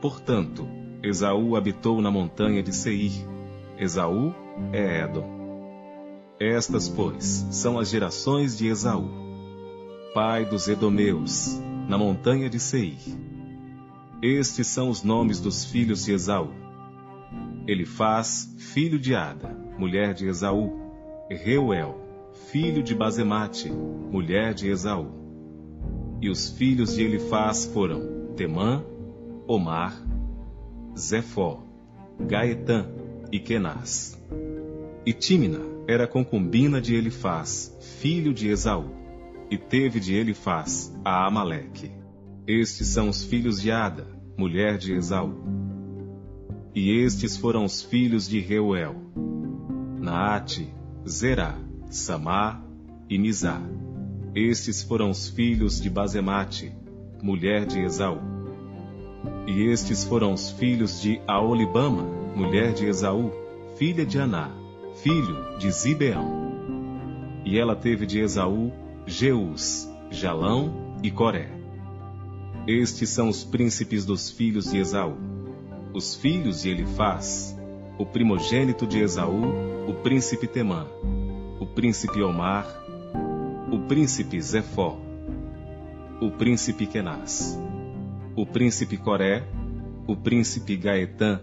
[0.00, 0.66] Portanto,
[1.02, 3.12] Esaú habitou na montanha de Seir.
[3.78, 4.34] Esaú
[4.72, 5.42] é Edom.
[6.40, 9.08] Estas, pois, são as gerações de Esaú,
[10.12, 12.98] pai dos Edomeus, na montanha de Seir.
[14.20, 16.50] Estes são os nomes dos filhos de Esaú.
[17.66, 20.80] Elifaz, filho de Ada, mulher de Esaú,
[21.30, 22.00] Reuel,
[22.50, 25.21] filho de Bazemate, mulher de Esaú.
[26.22, 28.84] E os filhos de Elifaz foram Temã,
[29.44, 30.00] Omar,
[30.96, 31.64] Zefó,
[32.20, 32.86] Gaetã
[33.32, 34.16] e Kenaz.
[35.04, 35.58] E Tímina
[35.88, 38.84] era concubina de Elifaz, filho de Esaú,
[39.50, 41.90] e teve de Elifaz a Amaleque.
[42.46, 44.06] Estes são os filhos de Ada,
[44.38, 45.34] mulher de Esaú.
[46.72, 48.94] E estes foram os filhos de Reuel:
[49.98, 50.72] Naate,
[51.04, 51.58] Zerá,
[51.90, 52.64] Samá
[53.10, 53.60] e Nizá.
[54.34, 56.72] Estes foram os filhos de Bazemate,
[57.22, 58.18] mulher de Esaú.
[59.46, 63.30] E estes foram os filhos de Aolibama, mulher de Esaú,
[63.76, 64.50] filha de Aná,
[65.02, 66.52] filho de Zibeão.
[67.44, 68.72] E ela teve de Esaú
[69.06, 71.50] Jeus, Jalão e Coré.
[72.66, 75.16] Estes são os príncipes dos filhos de Esaú
[75.94, 77.56] os filhos de Elifaz,
[77.98, 79.42] o primogênito de Esaú,
[79.86, 80.86] o príncipe Temã,
[81.60, 82.81] o príncipe Omar,
[83.72, 85.00] o príncipe Zefó,
[86.20, 87.58] o príncipe Kenaz,
[88.36, 89.48] o príncipe Coré,
[90.06, 91.40] o príncipe Gaetã,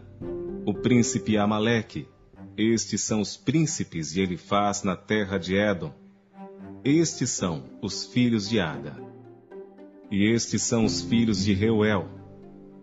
[0.66, 2.08] o príncipe Amaleque.
[2.56, 5.92] Estes são os príncipes de Elifaz na terra de Édom.
[6.84, 8.96] Estes são os filhos de Ada.
[10.12, 12.08] E estes são os filhos de Reuel,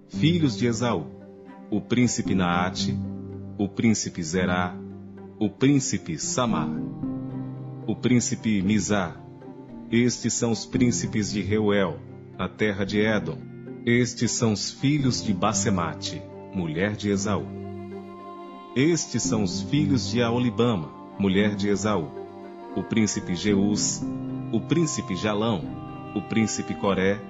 [0.09, 1.17] filhos de Esaú
[1.71, 2.97] o príncipe Naate,
[3.59, 4.77] o príncipe Zerá,
[5.39, 6.71] o príncipe Samar,
[7.87, 9.26] o príncipe Mizá.
[9.91, 12.01] Estes são os príncipes de Reuel,
[12.37, 13.39] na terra de Édom.
[13.85, 16.21] Estes são os filhos de Basemate,
[16.53, 17.47] mulher de Esaú.
[18.75, 22.11] Estes são os filhos de Aolibama, mulher de Esaú.
[22.75, 24.03] O príncipe Jeus,
[24.53, 25.63] o príncipe Jalão,
[26.17, 27.21] o príncipe Coré.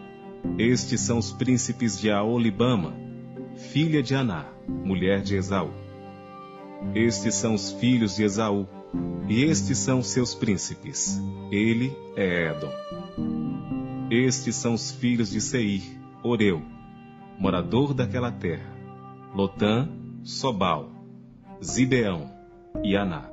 [0.58, 2.94] Estes são os príncipes de Aolibama,
[3.70, 5.70] filha de Aná, mulher de Esaú.
[6.94, 8.66] Estes são os filhos de Esaú,
[9.28, 11.20] e estes são seus príncipes.
[11.50, 12.72] Ele é Edom.
[14.10, 15.82] Estes são os filhos de Seir,
[16.22, 16.62] Oreu,
[17.38, 18.72] morador daquela terra.
[19.34, 19.88] Lotã,
[20.22, 20.90] Sobal,
[21.62, 22.30] Zibeão
[22.84, 23.28] e Aná.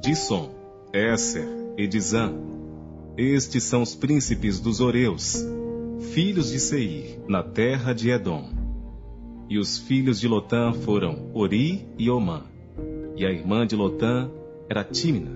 [0.00, 0.50] Disson,
[0.92, 2.32] Esser e Dizã.
[3.16, 5.44] Estes são os príncipes dos Oreus,
[6.12, 8.50] filhos de Seir, na terra de Edom.
[9.48, 12.44] E os filhos de Lotã foram Ori e Omã.
[13.16, 14.30] E a irmã de Lotã
[14.68, 15.30] era Tímina.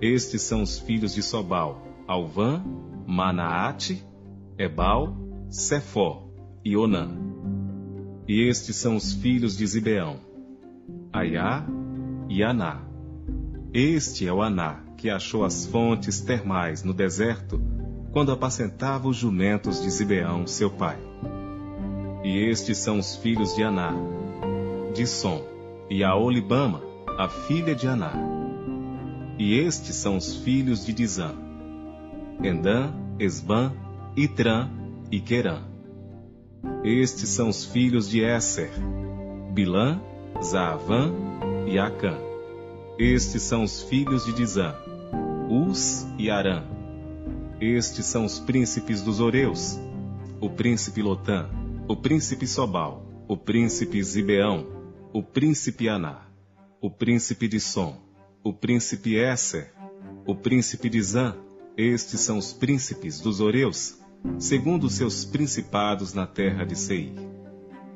[0.00, 2.62] Estes são os filhos de Sobal, Alvã,
[3.06, 4.04] Manaate,
[4.58, 5.16] Ebal,
[5.48, 6.28] Cefó
[6.64, 7.10] e Onã.
[8.28, 10.18] E estes são os filhos de Zibeão,
[11.12, 11.66] Aiá
[12.28, 12.82] e Aná.
[13.72, 17.60] Este é o Aná, que achou as fontes termais no deserto,
[18.12, 20.98] quando apacentava os jumentos de Zibeão, seu pai.
[22.22, 23.94] E estes são os filhos de Aná,
[24.94, 25.42] de Som,
[25.88, 26.89] e a Olibama,
[27.20, 28.14] a filha de Aná.
[29.38, 31.34] E estes são os filhos de Dizã,
[32.42, 33.74] Endã, Esbã,
[34.16, 34.70] Itrã
[35.12, 35.58] e Querã.
[36.82, 38.70] Estes são os filhos de Esser,
[39.52, 40.00] Bilã,
[40.42, 41.12] Zaavã
[41.66, 42.16] e Acã.
[42.98, 44.74] Estes são os filhos de Dizã,
[45.50, 46.62] Uz e Arã.
[47.60, 49.78] Estes são os príncipes dos Oreus,
[50.40, 51.50] o príncipe Lotã,
[51.86, 54.66] o príncipe Sobal, o príncipe Zibeão,
[55.12, 56.29] o príncipe Aná,
[56.82, 57.94] o príncipe de Som,
[58.42, 59.70] o príncipe Esser,
[60.26, 61.36] o príncipe de Zã.
[61.76, 63.98] Estes são os príncipes dos Oreus,
[64.38, 67.12] segundo seus principados na terra de Seir.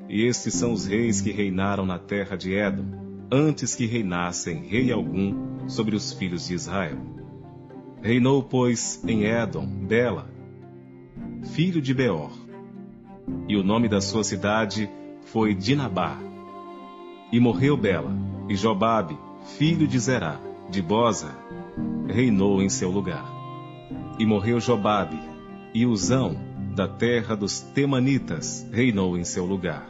[0.07, 2.85] E estes são os reis que reinaram na terra de Édom,
[3.32, 6.99] antes que reinassem rei algum sobre os filhos de Israel.
[8.03, 10.30] Reinou, pois, em Édom, Bela,
[11.55, 12.32] filho de Beor.
[13.49, 14.91] E o nome da sua cidade
[15.22, 16.18] foi Dinabá.
[17.32, 18.14] E morreu Bela,
[18.49, 19.18] e Jobabe,
[19.57, 20.38] filho de Zerá,
[20.70, 21.34] de Boza,
[22.07, 23.24] reinou em seu lugar.
[24.18, 25.18] E morreu Jobabe,
[25.72, 26.36] e Uzão,
[26.74, 29.88] da terra dos Temanitas, reinou em seu lugar.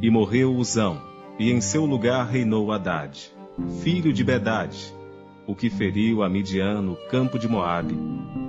[0.00, 1.00] E morreu Uzão,
[1.38, 3.32] e em seu lugar reinou Haddad,
[3.82, 4.74] filho de Bedad,
[5.46, 7.96] o que feriu a Midian no campo de Moabe,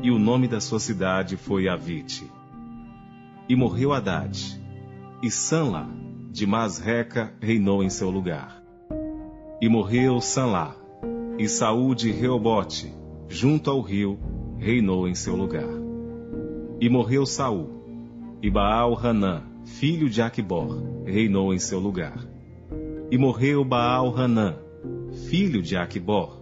[0.04, 2.30] e o nome da sua cidade foi Avite.
[3.50, 4.62] E morreu Haddad,
[5.22, 5.90] e Sanla,
[6.32, 8.61] de Masreca, reinou em seu lugar.
[9.62, 10.76] E morreu Sanlá,
[11.38, 12.92] e Saúl de Reobote,
[13.30, 14.18] junto ao rio,
[14.58, 15.70] reinou em seu lugar.
[16.80, 17.70] E morreu Saul,
[18.42, 22.28] e Baal Hanã, filho de Aquibor, reinou em seu lugar.
[23.12, 24.58] E morreu Baal Hanã,
[25.30, 26.42] filho de Aquibor,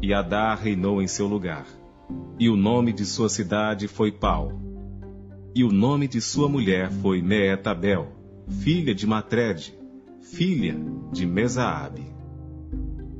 [0.00, 1.66] e Adá reinou em seu lugar.
[2.38, 4.50] E o nome de sua cidade foi Pau.
[5.54, 8.08] E o nome de sua mulher foi Meetabel,
[8.48, 9.78] filha de Matred,
[10.22, 10.76] filha
[11.12, 12.13] de Mesaabe.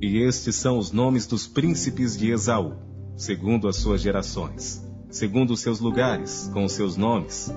[0.01, 2.75] E estes são os nomes dos príncipes de Esaú,
[3.17, 4.85] segundo as suas gerações
[5.15, 7.51] segundo os seus lugares, com os seus nomes: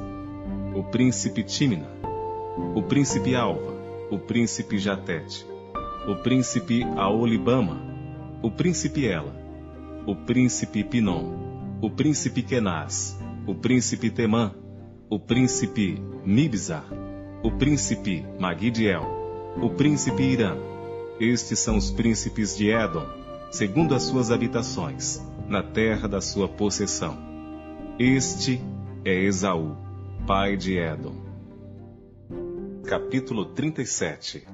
[0.76, 1.90] o príncipe Tímina,
[2.76, 3.74] o príncipe Alva,
[4.12, 5.46] o príncipe Jatete,
[6.08, 7.82] o príncipe Aolibama,
[8.44, 9.36] o príncipe Ela,
[10.06, 14.54] o príncipe Pinom, o príncipe Kenaz, o príncipe Temã,
[15.10, 16.86] o príncipe Mibzar,
[17.44, 19.04] o príncipe Magidiel,
[19.60, 20.56] o príncipe Irã.
[21.20, 23.08] Estes são os príncipes de Edom,
[23.50, 27.18] segundo as suas habitações, na terra da sua possessão.
[27.98, 28.62] Este
[29.04, 29.76] é Esaú,
[30.28, 31.16] pai de Edom.
[32.86, 34.48] Capítulo 37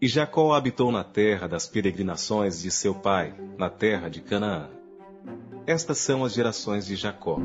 [0.00, 4.68] E Jacó habitou na terra das peregrinações de seu pai, na terra de Canaã.
[5.64, 7.38] Estas são as gerações de Jacó.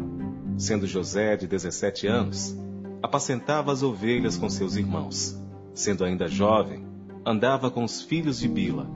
[0.57, 2.57] Sendo José de 17 anos,
[2.99, 5.39] apacentava as ovelhas com seus irmãos.
[5.75, 6.96] Sendo ainda jovem,
[7.27, 8.89] andava com os filhos de Bila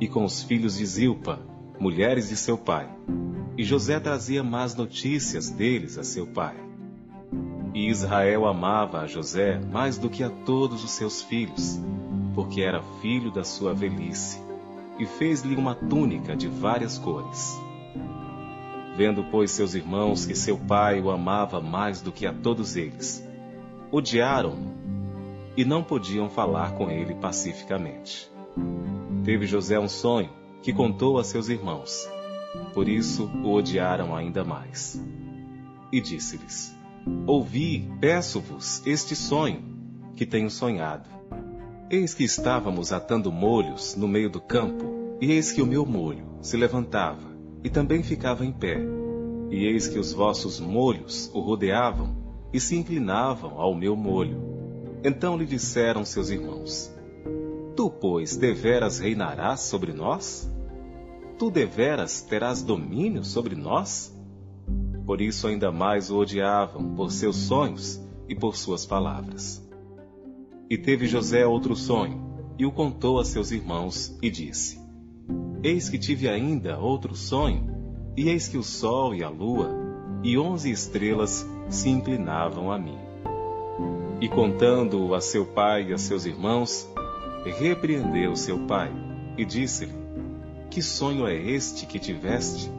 [0.00, 1.38] e com os filhos de Zilpa,
[1.78, 2.88] mulheres de seu pai
[3.58, 6.54] e José trazia más notícias deles a seu pai.
[7.74, 11.78] E Israel amava a José mais do que a todos os seus filhos,
[12.34, 14.40] porque era filho da sua velhice,
[14.98, 17.60] e fez-lhe uma túnica de várias cores.
[18.96, 23.22] Vendo, pois, seus irmãos que seu pai o amava mais do que a todos eles,
[23.92, 24.77] odiaram-no
[25.58, 28.30] e não podiam falar com ele pacificamente.
[29.24, 30.30] Teve José um sonho
[30.62, 32.08] que contou a seus irmãos
[32.72, 35.02] por isso o odiaram ainda mais.
[35.92, 36.74] E disse-lhes:
[37.26, 39.62] Ouvi, peço-vos, este sonho
[40.14, 41.08] que tenho sonhado.
[41.90, 46.26] Eis que estávamos atando molhos no meio do campo, e eis que o meu molho
[46.42, 48.78] se levantava e também ficava em pé.
[49.50, 52.16] E eis que os vossos molhos o rodeavam
[52.52, 54.47] e se inclinavam ao meu molho.
[55.02, 56.92] Então lhe disseram seus irmãos:
[57.76, 60.50] Tu, pois, deveras reinarás sobre nós?
[61.38, 64.12] tu deveras terás domínio sobre nós?
[65.06, 69.64] Por isso ainda mais o odiavam, por seus sonhos e por suas palavras.
[70.68, 72.20] E teve José outro sonho,
[72.58, 74.78] e o contou a seus irmãos, e disse:
[75.62, 79.86] Eis que tive ainda outro sonho, e eis que o sol e a lua
[80.22, 83.07] e onze estrelas se inclinavam a mim.
[84.20, 86.88] E contando-o a seu pai e a seus irmãos,
[87.44, 88.92] repreendeu seu pai,
[89.36, 90.08] e disse-lhe:
[90.70, 92.70] que sonho é este que tiveste?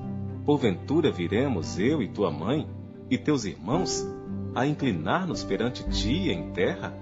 [0.45, 2.67] Porventura viremos eu e tua mãe
[3.09, 4.07] e teus irmãos
[4.53, 6.95] a inclinar-nos perante ti em terra?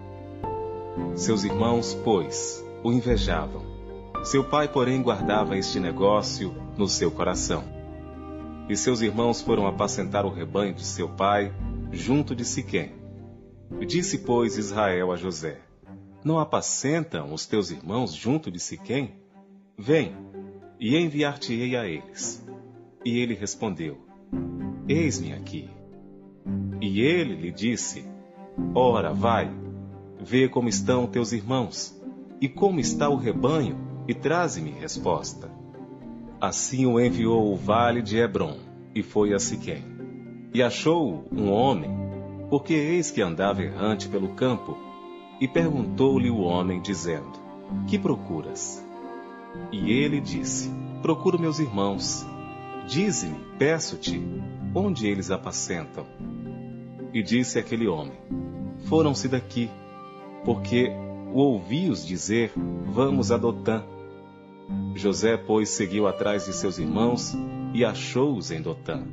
[1.13, 3.61] Seus irmãos, pois, o invejavam.
[4.23, 7.63] Seu pai, porém, guardava este negócio no seu coração.
[8.69, 11.53] E seus irmãos foram apacentar o rebanho de seu pai
[11.91, 13.06] junto de Siquém.
[13.85, 15.59] Disse, pois, Israel a José:
[16.23, 19.13] Não apacentam os teus irmãos junto de Siquém?
[19.77, 20.15] Vem,
[20.79, 22.45] e enviar-te-ei a eles.
[23.05, 23.97] E ele respondeu:
[24.87, 25.69] Eis-me aqui.
[26.81, 28.05] E ele lhe disse:
[28.73, 29.51] Ora, vai,
[30.19, 31.99] vê como estão teus irmãos,
[32.41, 35.49] e como está o rebanho, e traze-me resposta.
[36.39, 38.57] Assim o enviou o vale de Hebron,
[38.93, 39.83] e foi a Siquém.
[40.53, 42.06] E achou um homem,
[42.49, 44.77] porque eis que andava errante pelo campo,
[45.39, 47.33] e perguntou-lhe o homem, dizendo:
[47.87, 48.83] Que procuras?
[49.71, 50.71] E ele disse:
[51.01, 52.25] Procuro meus irmãos.
[52.87, 54.21] Dize-me, peço-te,
[54.73, 56.05] onde eles apacentam.
[57.13, 58.17] E disse aquele homem:
[58.85, 59.69] Foram-se daqui,
[60.43, 60.89] porque
[61.33, 63.83] o ouvi-os dizer: Vamos a Dotã.
[64.95, 67.35] José, pois, seguiu atrás de seus irmãos
[67.73, 69.03] e achou-os em Dotã.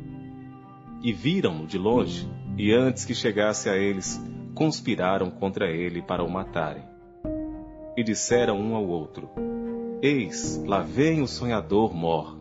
[1.03, 4.21] E viram-no de longe, e antes que chegasse a eles,
[4.55, 6.85] conspiraram contra ele para o matarem.
[7.97, 9.29] E disseram um ao outro:
[10.01, 12.39] Eis, lá vem o sonhador mor.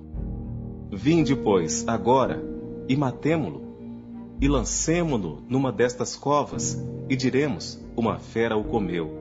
[0.92, 2.44] Vinde, pois, agora,
[2.88, 3.64] e matemo-lo,
[4.40, 9.20] e lancemo-no numa destas covas, e diremos: Uma fera o comeu,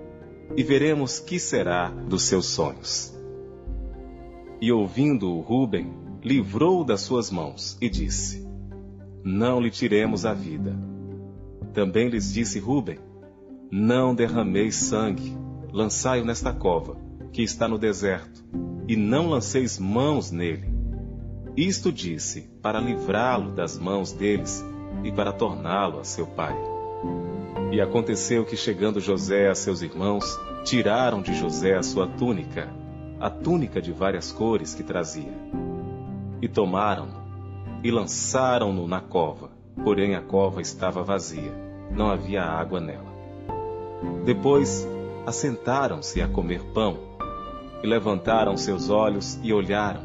[0.57, 3.16] e veremos que será dos seus sonhos.
[4.61, 8.51] E ouvindo-o Ruben, livrou-o das suas mãos, e disse:
[9.24, 10.76] Não lhe tiremos a vida.
[11.72, 12.98] Também lhes disse Ruben:
[13.70, 15.36] Não derrameis sangue,
[15.72, 16.96] lançai-o nesta cova
[17.32, 18.44] que está no deserto,
[18.86, 20.70] e não lanceis mãos nele.
[21.56, 24.64] Isto disse para livrá-lo das mãos deles
[25.04, 26.56] e para torná-lo a seu pai.
[27.70, 32.68] E aconteceu que, chegando José a seus irmãos, tiraram de José a sua túnica,
[33.20, 35.32] a túnica de várias cores que trazia.
[36.40, 37.21] E tomaram-no
[37.82, 39.50] e lançaram-no na cova,
[39.82, 41.52] porém a cova estava vazia,
[41.90, 43.12] não havia água nela.
[44.24, 44.86] Depois
[45.26, 46.98] assentaram-se a comer pão
[47.82, 50.02] e levantaram seus olhos e olharam,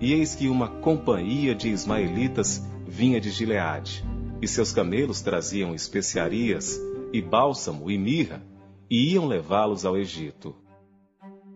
[0.00, 4.04] e eis que uma companhia de ismaelitas vinha de Gileade,
[4.40, 6.80] e seus camelos traziam especiarias,
[7.12, 8.42] e bálsamo e mirra,
[8.88, 10.54] e iam levá-los ao Egito.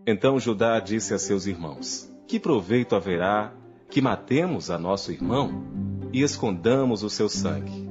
[0.05, 3.51] Então Judá disse a seus irmãos: Que proveito haverá
[3.89, 5.63] que matemos a nosso irmão
[6.11, 7.89] e escondamos o seu sangue?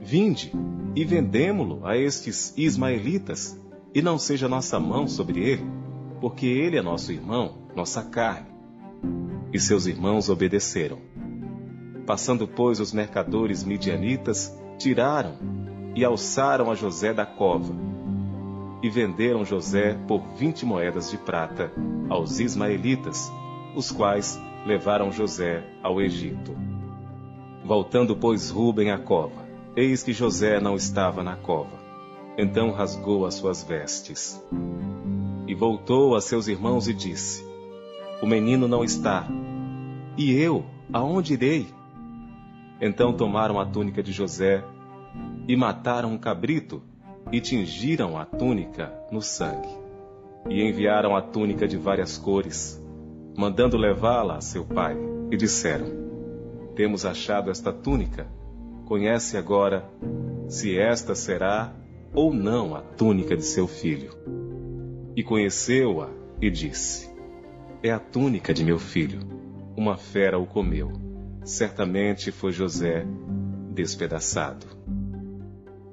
[0.00, 0.52] Vinde
[0.94, 3.58] e vendemo-lo a estes ismaelitas,
[3.94, 5.82] e não seja nossa mão sobre ele
[6.22, 8.46] porque ele é nosso irmão, nossa carne.
[9.52, 10.98] E seus irmãos obedeceram.
[12.06, 15.36] Passando, pois, os mercadores midianitas, tiraram
[15.96, 17.74] e alçaram a José da cova.
[18.84, 21.72] E venderam José por vinte moedas de prata
[22.08, 23.28] aos ismaelitas,
[23.74, 26.56] os quais levaram José ao Egito.
[27.64, 29.46] Voltando, pois, Ruben à cova,
[29.76, 31.80] eis que José não estava na cova.
[32.36, 34.42] Então rasgou as suas vestes
[35.46, 37.44] e voltou a seus irmãos e disse:
[38.22, 39.26] O menino não está.
[40.16, 41.66] E eu, aonde irei?
[42.80, 44.64] Então tomaram a túnica de José
[45.46, 46.82] e mataram um cabrito
[47.30, 49.68] e tingiram a túnica no sangue.
[50.48, 52.81] E enviaram a túnica de várias cores,
[53.36, 54.96] mandando levá-la a seu pai,
[55.30, 55.86] e disseram:
[56.74, 58.26] Temos achado esta túnica.
[58.84, 59.88] Conhece agora
[60.48, 61.72] se esta será
[62.14, 64.10] ou não a túnica de seu filho.
[65.16, 66.10] E conheceu-a
[66.40, 67.10] e disse:
[67.82, 69.20] É a túnica de meu filho.
[69.76, 70.92] Uma fera o comeu.
[71.44, 73.06] Certamente foi José
[73.70, 74.66] despedaçado.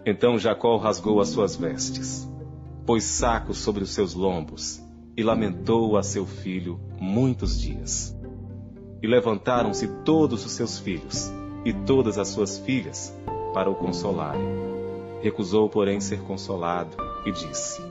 [0.05, 2.29] Então Jacó rasgou as suas vestes,
[2.85, 4.81] pôs sacos sobre os seus lombos
[5.19, 8.17] e lamentou a seu filho muitos dias.
[9.03, 11.29] E levantaram-se todos os seus filhos
[11.65, 13.13] e todas as suas filhas
[13.53, 14.47] para o consolarem.
[15.21, 16.95] Recusou, porém, ser consolado
[17.25, 17.81] e disse: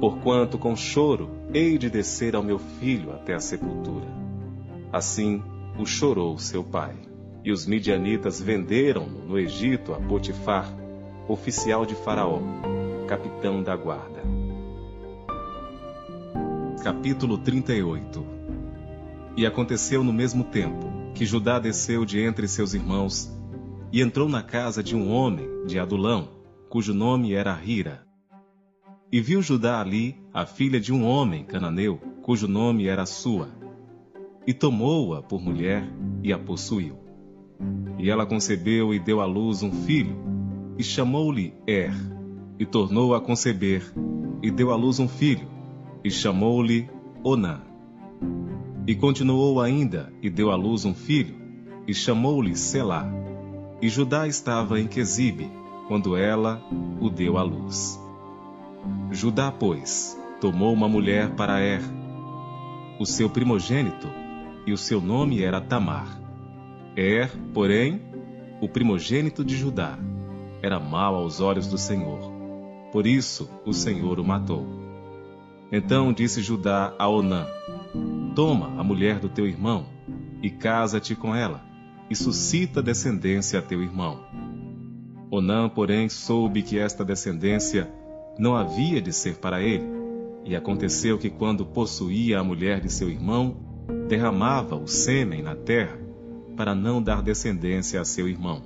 [0.00, 4.08] porquanto com choro hei de descer ao meu filho até a sepultura.
[4.92, 5.40] Assim
[5.78, 6.96] o chorou seu pai.
[7.44, 10.68] E os midianitas venderam-no no Egito a Potifar,
[11.28, 12.40] oficial de Faraó,
[13.06, 14.39] capitão da guarda.
[16.82, 18.26] Capítulo 38
[19.36, 23.30] E aconteceu no mesmo tempo que Judá desceu de entre seus irmãos
[23.92, 26.28] e entrou na casa de um homem de Adulão,
[26.68, 28.10] cujo nome era Hira
[29.12, 33.48] e viu Judá ali a filha de um homem cananeu, cujo nome era Sua.
[34.46, 35.82] E tomou-a por mulher
[36.22, 36.96] e a possuiu.
[37.98, 40.16] E ela concebeu e deu à luz um filho,
[40.78, 41.92] e chamou-lhe Er.
[42.56, 43.82] E tornou a conceber,
[44.40, 45.48] e deu à luz um filho,
[46.04, 46.88] e chamou-lhe
[47.22, 47.60] Onã.
[48.86, 51.34] E continuou ainda, e deu à luz um filho,
[51.86, 53.06] e chamou-lhe Selá.
[53.80, 55.50] E Judá estava em Quesibe,
[55.86, 56.62] quando ela
[57.00, 58.00] o deu à luz.
[59.10, 61.82] Judá, pois, tomou uma mulher para Er,
[62.98, 64.08] o seu primogênito,
[64.66, 66.20] e o seu nome era Tamar.
[66.96, 68.00] Er, porém,
[68.60, 69.98] o primogênito de Judá,
[70.62, 72.20] era mau aos olhos do Senhor.
[72.92, 74.79] Por isso o Senhor o matou.
[75.72, 77.46] Então disse Judá a Onã:
[78.34, 79.86] Toma a mulher do teu irmão
[80.42, 81.62] e casa-te com ela,
[82.08, 84.20] e suscita descendência a teu irmão.
[85.30, 87.88] Onã, porém, soube que esta descendência
[88.38, 89.84] não havia de ser para ele,
[90.44, 93.56] e aconteceu que quando possuía a mulher de seu irmão,
[94.08, 95.98] derramava o sêmen na terra
[96.56, 98.62] para não dar descendência a seu irmão.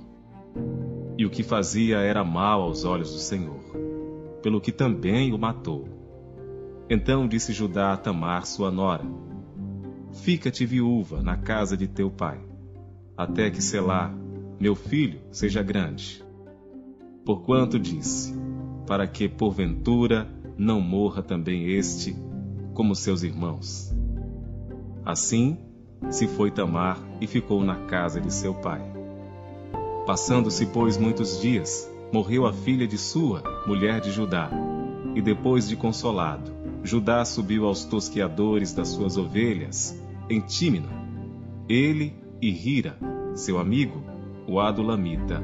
[1.17, 3.59] E o que fazia era mal aos olhos do Senhor,
[4.41, 5.87] pelo que também o matou.
[6.89, 9.03] Então disse Judá a Tamar, sua nora:
[10.11, 12.39] Fica-te viúva na casa de teu pai,
[13.17, 14.13] até que Selá,
[14.59, 16.23] meu filho, seja grande.
[17.25, 18.35] Porquanto disse:
[18.85, 22.15] Para que, porventura, não morra também este,
[22.75, 23.91] como seus irmãos.
[25.03, 25.57] Assim,
[26.11, 28.81] se foi Tamar e ficou na casa de seu pai.
[30.05, 34.51] Passando-se, pois, muitos dias, morreu a filha de sua, mulher de Judá,
[35.15, 36.54] e depois de consolado,
[36.85, 40.89] Judá subiu aos tosqueadores das suas ovelhas em Tímina,
[41.67, 42.95] ele e Hira,
[43.33, 44.03] seu amigo,
[44.47, 45.41] o Adulamita,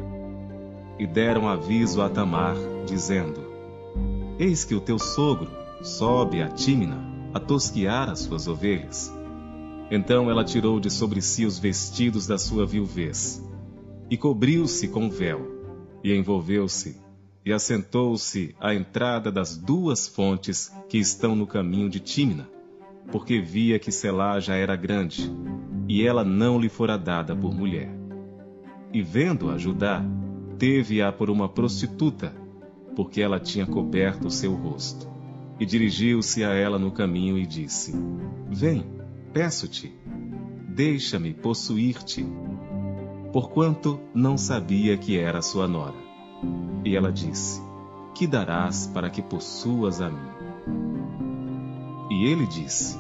[1.00, 3.42] e deram aviso a Tamar, dizendo:
[4.38, 5.50] Eis que o teu sogro
[5.82, 9.12] sobe a Tímina a tosquear as suas ovelhas.
[9.90, 13.44] Então ela tirou de sobre si os vestidos da sua viuvez,
[14.12, 15.42] e cobriu-se com véu,
[16.04, 17.01] e envolveu-se,
[17.46, 22.48] e assentou-se à entrada das duas fontes que estão no caminho de Tímina
[23.12, 25.32] porque via que Selá já era grande,
[25.88, 27.90] e ela não lhe fora dada por mulher.
[28.94, 30.04] E vendo-a Judá,
[30.58, 32.34] teve-a por uma prostituta,
[32.96, 35.10] porque ela tinha coberto o seu rosto.
[35.60, 37.94] E dirigiu-se a ela no caminho e disse:
[38.50, 38.86] Vem,
[39.32, 39.94] peço-te,
[40.68, 42.26] deixa-me possuir-te,
[43.32, 46.11] porquanto não sabia que era sua nora.
[46.84, 47.62] E ela disse:
[48.16, 50.32] Que darás para que possuas a mim?
[52.10, 53.00] E ele disse: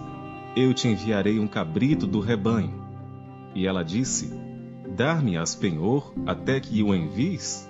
[0.55, 2.81] Eu te enviarei um cabrito do rebanho.
[3.53, 4.31] E ela disse:
[4.95, 7.69] Dar-me-as penhor até que o envies?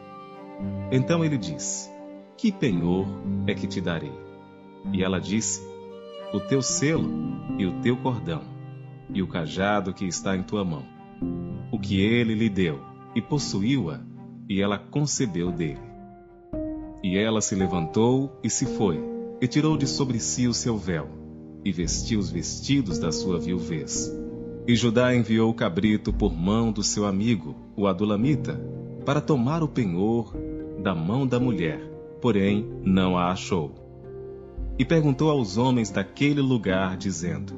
[0.92, 1.90] Então ele disse:
[2.38, 3.08] Que penhor
[3.48, 4.14] é que te darei?
[4.94, 5.62] E ela disse:
[6.34, 7.10] O teu selo
[7.58, 8.42] e o teu cordão,
[9.14, 10.86] e o cajado que está em tua mão.
[11.72, 12.82] O que ele lhe deu,
[13.16, 14.02] e possuiu-a,
[14.52, 15.80] e ela concebeu dele.
[17.02, 19.02] E ela se levantou e se foi,
[19.40, 21.08] e tirou de sobre si o seu véu
[21.64, 24.14] e vestiu os vestidos da sua viuvez.
[24.68, 28.60] E Judá enviou o cabrito por mão do seu amigo, o Adulamita,
[29.06, 30.36] para tomar o penhor
[30.84, 31.80] da mão da mulher,
[32.20, 33.74] porém não a achou.
[34.78, 37.54] E perguntou aos homens daquele lugar, dizendo: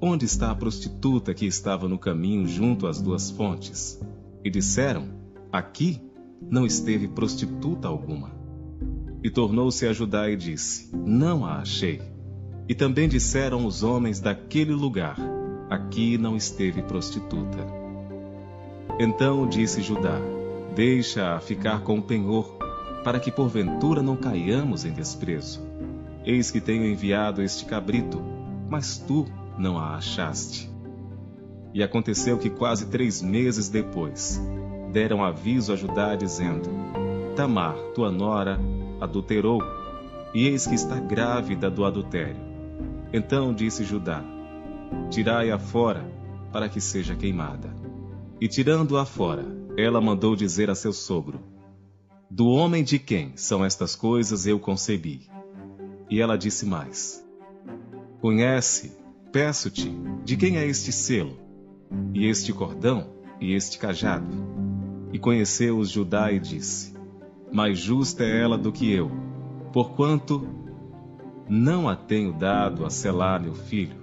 [0.00, 4.00] Onde está a prostituta que estava no caminho junto às duas fontes?
[4.42, 5.19] E disseram:
[5.52, 6.00] Aqui
[6.40, 8.30] não esteve prostituta alguma.
[9.22, 12.00] E tornou-se a Judá e disse: Não a achei.
[12.68, 15.16] E também disseram os homens daquele lugar:
[15.68, 17.66] Aqui não esteve prostituta.
[18.98, 20.20] Então disse Judá:
[20.76, 22.56] Deixa-a ficar com o penhor,
[23.02, 25.60] para que porventura não caiamos em desprezo.
[26.24, 28.22] Eis que tenho enviado este cabrito,
[28.68, 29.26] mas tu
[29.58, 30.70] não a achaste.
[31.74, 34.40] E aconteceu que quase três meses depois,
[34.90, 36.68] deram aviso a Judá, dizendo:
[37.36, 38.60] Tamar, tua nora,
[39.00, 39.62] adulterou,
[40.34, 42.40] e eis que está grávida do adultério.
[43.12, 44.22] Então disse Judá:
[45.10, 46.04] Tirai-a fora,
[46.52, 47.74] para que seja queimada.
[48.40, 49.44] E tirando-a fora,
[49.76, 51.40] ela mandou dizer a seu sogro:
[52.30, 55.28] Do homem de quem são estas coisas eu concebi.
[56.08, 57.24] E ela disse mais:
[58.20, 58.92] Conhece,
[59.32, 59.90] peço-te,
[60.24, 61.38] de quem é este selo,
[62.12, 63.08] e este cordão,
[63.40, 64.69] e este cajado.
[65.12, 66.94] E conheceu-os Judá e disse:
[67.52, 69.10] Mais justa é ela do que eu,
[69.72, 70.46] porquanto
[71.48, 73.96] não a tenho dado a selar meu filho,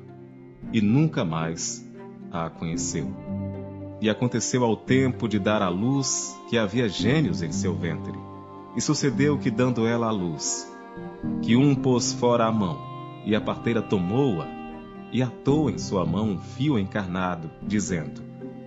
[0.74, 1.86] e nunca mais
[2.30, 3.08] a conheceu.
[4.02, 8.14] E aconteceu ao tempo de dar à luz que havia gênios em seu ventre.
[8.76, 10.72] E sucedeu que, dando ela à luz,
[11.42, 12.78] que um pôs fora a mão,
[13.26, 14.46] e a parteira tomou-a,
[15.12, 18.22] e atou em sua mão um fio encarnado, dizendo: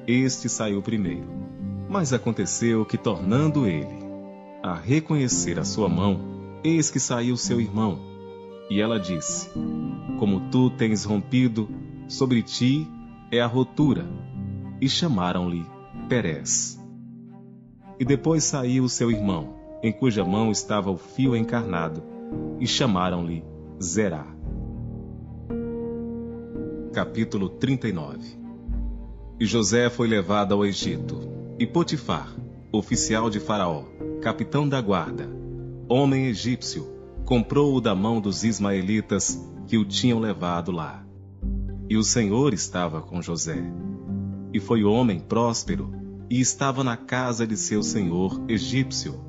[0.07, 1.50] Este saiu primeiro.
[1.91, 3.99] Mas aconteceu que, tornando ele
[4.63, 6.21] a reconhecer a sua mão,
[6.63, 7.99] eis que saiu seu irmão,
[8.71, 9.51] e ela disse:
[10.17, 11.69] Como tu tens rompido,
[12.07, 12.87] sobre ti
[13.33, 14.07] é a rotura.
[14.81, 15.67] E chamaram-lhe
[16.09, 16.81] Perez.
[17.99, 22.05] E depois saiu seu irmão, em cuja mão estava o fio encarnado,
[22.61, 23.45] e chamaram-lhe
[23.83, 24.27] Zerá.
[26.93, 28.39] Capítulo 39
[29.41, 32.35] E José foi levado ao Egito, e Potifar,
[32.73, 33.85] oficial de Faraó,
[34.23, 35.29] capitão da guarda,
[35.87, 36.87] homem egípcio,
[37.27, 41.05] comprou-o da mão dos ismaelitas que o tinham levado lá.
[41.87, 43.63] E o Senhor estava com José.
[44.55, 45.93] E foi homem próspero,
[46.31, 49.21] e estava na casa de seu senhor egípcio.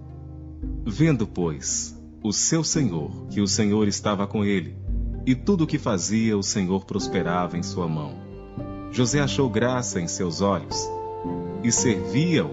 [0.85, 4.77] Vendo, pois, o seu senhor, que o Senhor estava com ele,
[5.25, 8.13] e tudo o que fazia o Senhor prosperava em sua mão.
[8.89, 10.89] José achou graça em seus olhos,
[11.63, 12.49] e servia-o,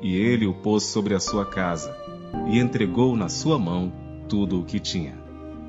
[0.00, 1.96] e ele o pôs sobre a sua casa,
[2.48, 3.92] e entregou na sua mão
[4.28, 5.18] tudo o que tinha.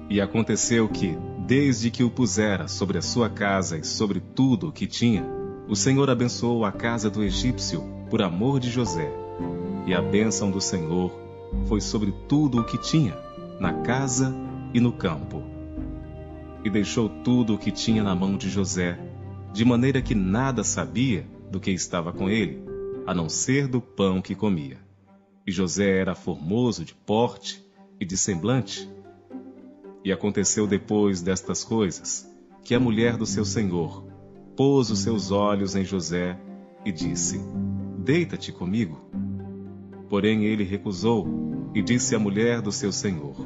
[0.09, 4.71] E aconteceu que, desde que o pusera sobre a sua casa e sobre tudo o
[4.71, 5.25] que tinha,
[5.67, 9.11] o Senhor abençoou a casa do egípcio por amor de José.
[9.86, 11.11] E a bênção do Senhor
[11.65, 13.17] foi sobre tudo o que tinha
[13.59, 14.34] na casa
[14.73, 15.43] e no campo.
[16.63, 18.97] E deixou tudo o que tinha na mão de José,
[19.53, 22.66] de maneira que nada sabia do que estava com ele,
[23.08, 24.78] a não ser do pão que comia.
[25.47, 27.66] E José era formoso de porte
[27.97, 28.88] e de semblante.
[30.03, 32.30] E aconteceu depois destas coisas,
[32.66, 34.05] que a mulher do seu senhor
[34.58, 36.38] pôs os seus olhos em José
[36.84, 37.39] e disse:
[37.97, 38.99] Deita-te comigo.
[40.10, 43.38] Porém ele recusou e disse à mulher do seu senhor: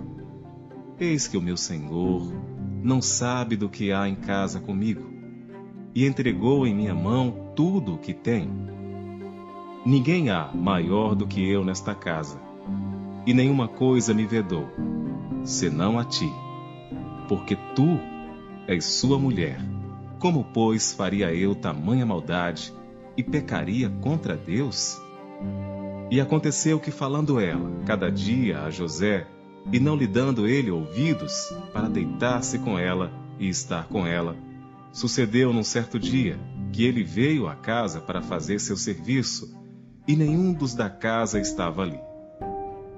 [0.99, 2.33] Eis que o meu senhor
[2.81, 5.07] não sabe do que há em casa comigo,
[5.93, 8.80] e entregou em minha mão tudo o que tem.
[9.83, 12.39] Ninguém há maior do que eu nesta casa,
[13.25, 14.67] e nenhuma coisa me vedou,
[15.43, 16.31] senão a ti,
[17.27, 17.99] porque tu
[18.67, 19.59] és sua mulher.
[20.19, 22.71] Como, pois, faria eu tamanha maldade
[23.17, 25.01] e pecaria contra Deus?
[26.11, 29.25] E aconteceu que, falando ela, cada dia a José,
[29.71, 34.35] e não lhe dando ele ouvidos para deitar-se com ela e estar com ela,
[34.91, 36.39] sucedeu num certo dia
[36.71, 39.60] que ele veio à casa para fazer seu serviço,
[40.07, 41.99] e nenhum dos da casa estava ali.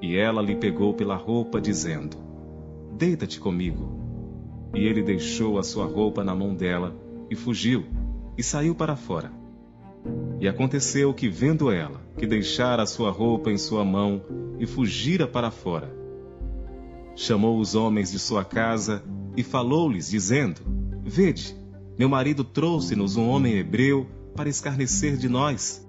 [0.01, 2.17] E ela lhe pegou pela roupa, dizendo:
[2.97, 4.01] Deita-te comigo.
[4.73, 6.95] E ele deixou a sua roupa na mão dela,
[7.29, 7.85] e fugiu,
[8.37, 9.31] e saiu para fora.
[10.39, 14.21] E aconteceu que, vendo ela, que deixara a sua roupa em sua mão
[14.59, 15.95] e fugira para fora,
[17.15, 19.03] chamou os homens de sua casa
[19.37, 20.61] e falou-lhes, dizendo:
[21.03, 21.55] Vede,
[21.97, 25.82] meu marido trouxe-nos um homem hebreu para escarnecer de nós.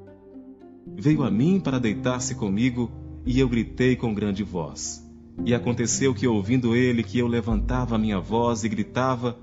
[0.86, 2.90] Veio a mim para deitar-se comigo,
[3.26, 5.02] e eu gritei com grande voz.
[5.44, 9.38] E aconteceu que, ouvindo ele que eu levantava a minha voz e gritava,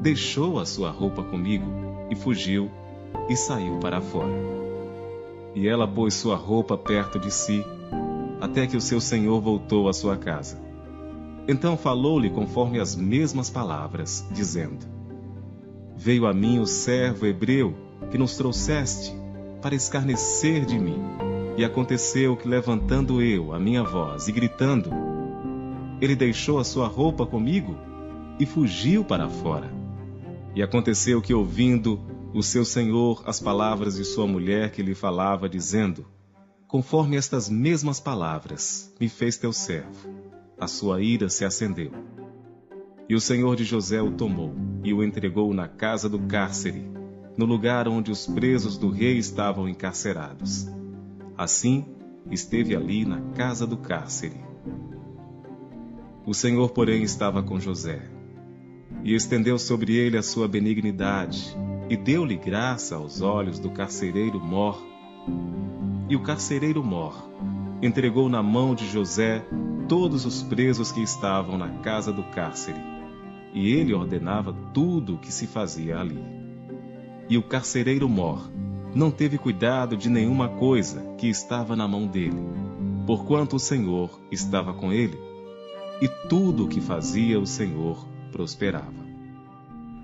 [0.00, 1.66] deixou a sua roupa comigo
[2.10, 2.70] e fugiu
[3.28, 4.32] e saiu para fora.
[5.54, 7.64] E ela pôs sua roupa perto de si,
[8.40, 10.60] até que o seu senhor voltou à sua casa.
[11.46, 14.84] Então falou-lhe conforme as mesmas palavras, dizendo:
[15.96, 17.74] Veio a mim o servo hebreu
[18.10, 19.23] que nos trouxeste
[19.64, 21.02] para escarnecer de mim.
[21.56, 24.90] E aconteceu que, levantando eu a minha voz e gritando,
[26.02, 27.74] ele deixou a sua roupa comigo
[28.38, 29.72] e fugiu para fora.
[30.54, 31.98] E aconteceu que, ouvindo
[32.34, 36.04] o seu senhor as palavras de sua mulher que lhe falava, dizendo:
[36.68, 40.10] Conforme estas mesmas palavras me fez teu servo,
[40.60, 41.90] a sua ira se acendeu.
[43.08, 46.84] E o senhor de José o tomou e o entregou na casa do cárcere,
[47.36, 50.68] no lugar onde os presos do rei estavam encarcerados.
[51.36, 51.84] Assim,
[52.30, 54.36] esteve ali na casa do cárcere.
[56.26, 58.02] O Senhor, porém, estava com José,
[59.02, 61.56] e estendeu sobre ele a sua benignidade,
[61.90, 64.82] e deu-lhe graça aos olhos do carcereiro Mor.
[66.08, 67.30] E o carcereiro Mor
[67.82, 69.44] entregou na mão de José
[69.88, 72.80] todos os presos que estavam na casa do cárcere,
[73.52, 76.43] e ele ordenava tudo o que se fazia ali.
[77.28, 78.50] E o carcereiro Mor
[78.94, 82.38] não teve cuidado de nenhuma coisa que estava na mão dele,
[83.06, 85.18] porquanto o Senhor estava com ele,
[86.00, 89.04] e tudo o que fazia o Senhor prosperava.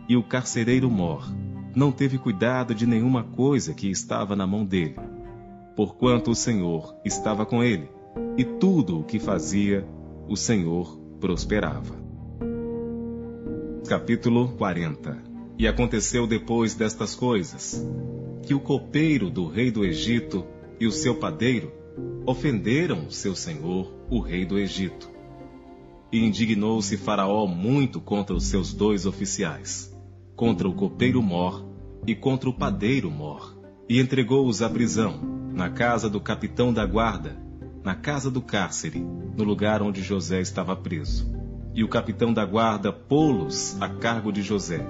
[0.08, 1.30] E o carcereiro Mor
[1.74, 4.96] não teve cuidado de nenhuma coisa que estava na mão dele,
[5.76, 7.88] porquanto o Senhor estava com ele,
[8.36, 9.86] e tudo o que fazia,
[10.28, 11.94] o Senhor prosperava.
[13.86, 15.29] Capítulo 40
[15.60, 17.86] E aconteceu depois destas coisas,
[18.46, 20.42] que o copeiro do rei do Egito
[20.80, 21.70] e o seu padeiro
[22.24, 25.10] ofenderam seu senhor, o rei do Egito.
[26.10, 29.94] E indignou-se Faraó muito contra os seus dois oficiais
[30.34, 31.62] contra o copeiro Mor
[32.06, 33.54] e contra o padeiro Mor,
[33.86, 35.20] e entregou-os à prisão,
[35.52, 37.36] na casa do capitão da guarda,
[37.84, 39.00] na casa do cárcere,
[39.36, 41.30] no lugar onde José estava preso.
[41.74, 44.82] E o capitão da guarda pô-los a cargo de José,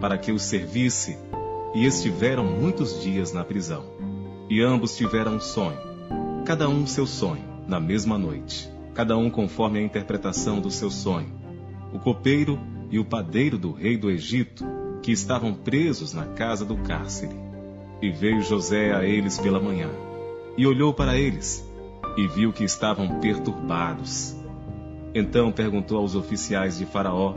[0.00, 1.16] para que os servisse,
[1.74, 3.84] e estiveram muitos dias na prisão.
[4.48, 5.78] E ambos tiveram um sonho,
[6.44, 11.32] cada um seu sonho, na mesma noite, cada um conforme a interpretação do seu sonho.
[11.92, 12.58] O copeiro
[12.90, 14.64] e o padeiro do rei do Egito,
[15.02, 17.34] que estavam presos na casa do cárcere.
[18.00, 19.88] E veio José a eles pela manhã,
[20.56, 21.66] e olhou para eles,
[22.16, 24.36] e viu que estavam perturbados.
[25.14, 27.34] Então perguntou aos oficiais de Faraó,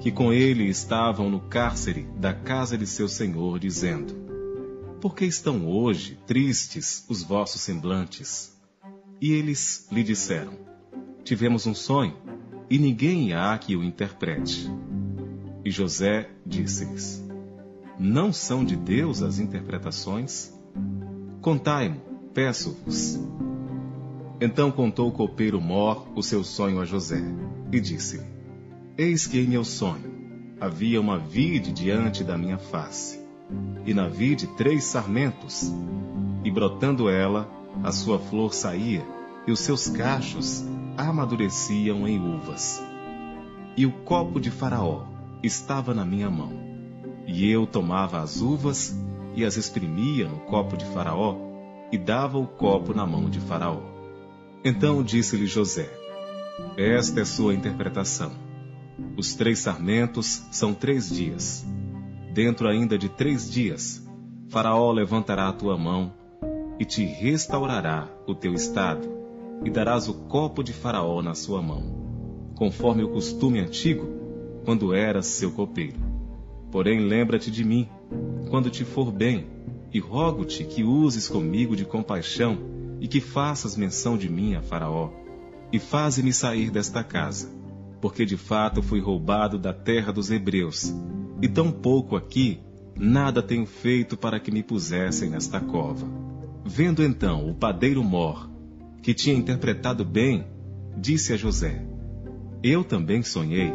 [0.00, 4.14] que com ele estavam no cárcere da casa de seu senhor, dizendo:
[5.00, 8.56] Por que estão hoje tristes os vossos semblantes?
[9.20, 10.52] E eles lhe disseram:
[11.24, 12.16] Tivemos um sonho,
[12.70, 14.70] e ninguém há que o interprete.
[15.64, 17.24] E José disse-lhes:
[17.98, 20.52] Não são de Deus as interpretações?
[21.40, 22.00] Contai-mo,
[22.32, 23.18] peço-vos.
[24.40, 27.20] Então contou o copeiro Mor o seu sonho a José,
[27.72, 28.37] e disse-lhe:
[29.00, 33.24] Eis que em meu sonho havia uma vide diante da minha face,
[33.86, 35.72] e na vide três sarmentos,
[36.42, 37.48] e brotando ela,
[37.84, 39.06] a sua flor saía,
[39.46, 40.64] e os seus cachos
[40.96, 42.82] amadureciam em uvas.
[43.76, 45.04] E o copo de Faraó
[45.44, 46.52] estava na minha mão,
[47.24, 48.98] e eu tomava as uvas
[49.36, 51.36] e as exprimia no copo de Faraó,
[51.92, 53.80] e dava o copo na mão de Faraó.
[54.64, 55.88] Então disse-lhe José:
[56.76, 58.47] Esta é sua interpretação.
[59.16, 61.66] Os três sarmentos são três dias.
[62.32, 64.06] Dentro ainda de três dias,
[64.48, 66.12] Faraó levantará a tua mão
[66.78, 69.08] e te restaurará o teu estado,
[69.64, 74.06] e darás o copo de Faraó na sua mão, conforme o costume antigo,
[74.64, 75.98] quando eras seu copeiro.
[76.70, 77.88] Porém, lembra-te de mim,
[78.50, 79.46] quando te for bem,
[79.92, 82.58] e rogo-te que uses comigo de compaixão
[83.00, 85.10] e que faças menção de mim a Faraó,
[85.72, 87.50] e faze-me sair desta casa,
[88.00, 90.94] porque de fato fui roubado da terra dos hebreus,
[91.40, 92.60] e tão pouco aqui
[92.96, 96.06] nada tenho feito para que me pusessem nesta cova.
[96.64, 98.50] Vendo então o padeiro Mor,
[99.02, 100.46] que tinha interpretado bem,
[100.96, 101.84] disse a José:
[102.62, 103.72] Eu também sonhei,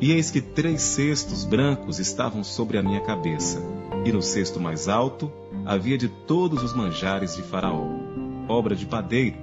[0.00, 3.60] e eis que três cestos brancos estavam sobre a minha cabeça,
[4.04, 5.30] e no cesto mais alto
[5.64, 8.04] havia de todos os manjares de Faraó
[8.48, 9.36] obra de padeiro,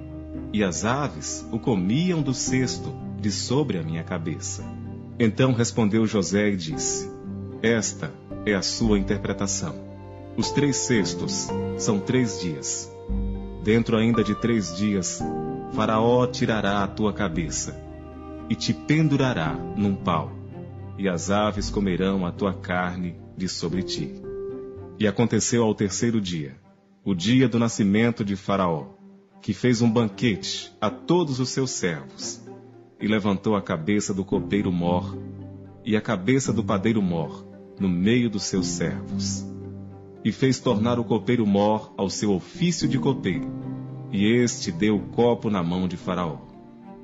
[0.52, 2.92] e as aves o comiam do cesto
[3.22, 4.64] de sobre a minha cabeça.
[5.16, 7.08] Então respondeu José e disse:
[7.62, 8.12] Esta
[8.44, 9.74] é a sua interpretação.
[10.36, 11.48] Os três cestos
[11.78, 12.90] são três dias.
[13.62, 15.22] Dentro ainda de três dias,
[15.72, 17.80] Faraó tirará a tua cabeça
[18.50, 20.32] e te pendurará num pau,
[20.98, 24.12] e as aves comerão a tua carne de sobre ti.
[24.98, 26.56] E aconteceu ao terceiro dia,
[27.04, 28.88] o dia do nascimento de Faraó,
[29.40, 32.41] que fez um banquete a todos os seus servos,
[33.02, 35.18] e levantou a cabeça do copeiro mor
[35.84, 37.44] e a cabeça do padeiro mor
[37.78, 39.44] no meio dos seus servos.
[40.24, 43.50] E fez tornar o copeiro mor ao seu ofício de copeiro,
[44.12, 46.38] e este deu o copo na mão de Faraó.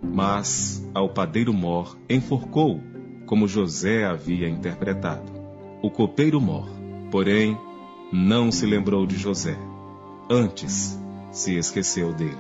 [0.01, 2.81] Mas ao padeiro mor enforcou,
[3.27, 5.33] como José havia interpretado.
[5.83, 6.69] O copeiro mor,
[7.11, 7.59] porém,
[8.13, 9.59] não se lembrou de José
[10.31, 11.01] Antes,
[11.33, 12.37] se esqueceu dele.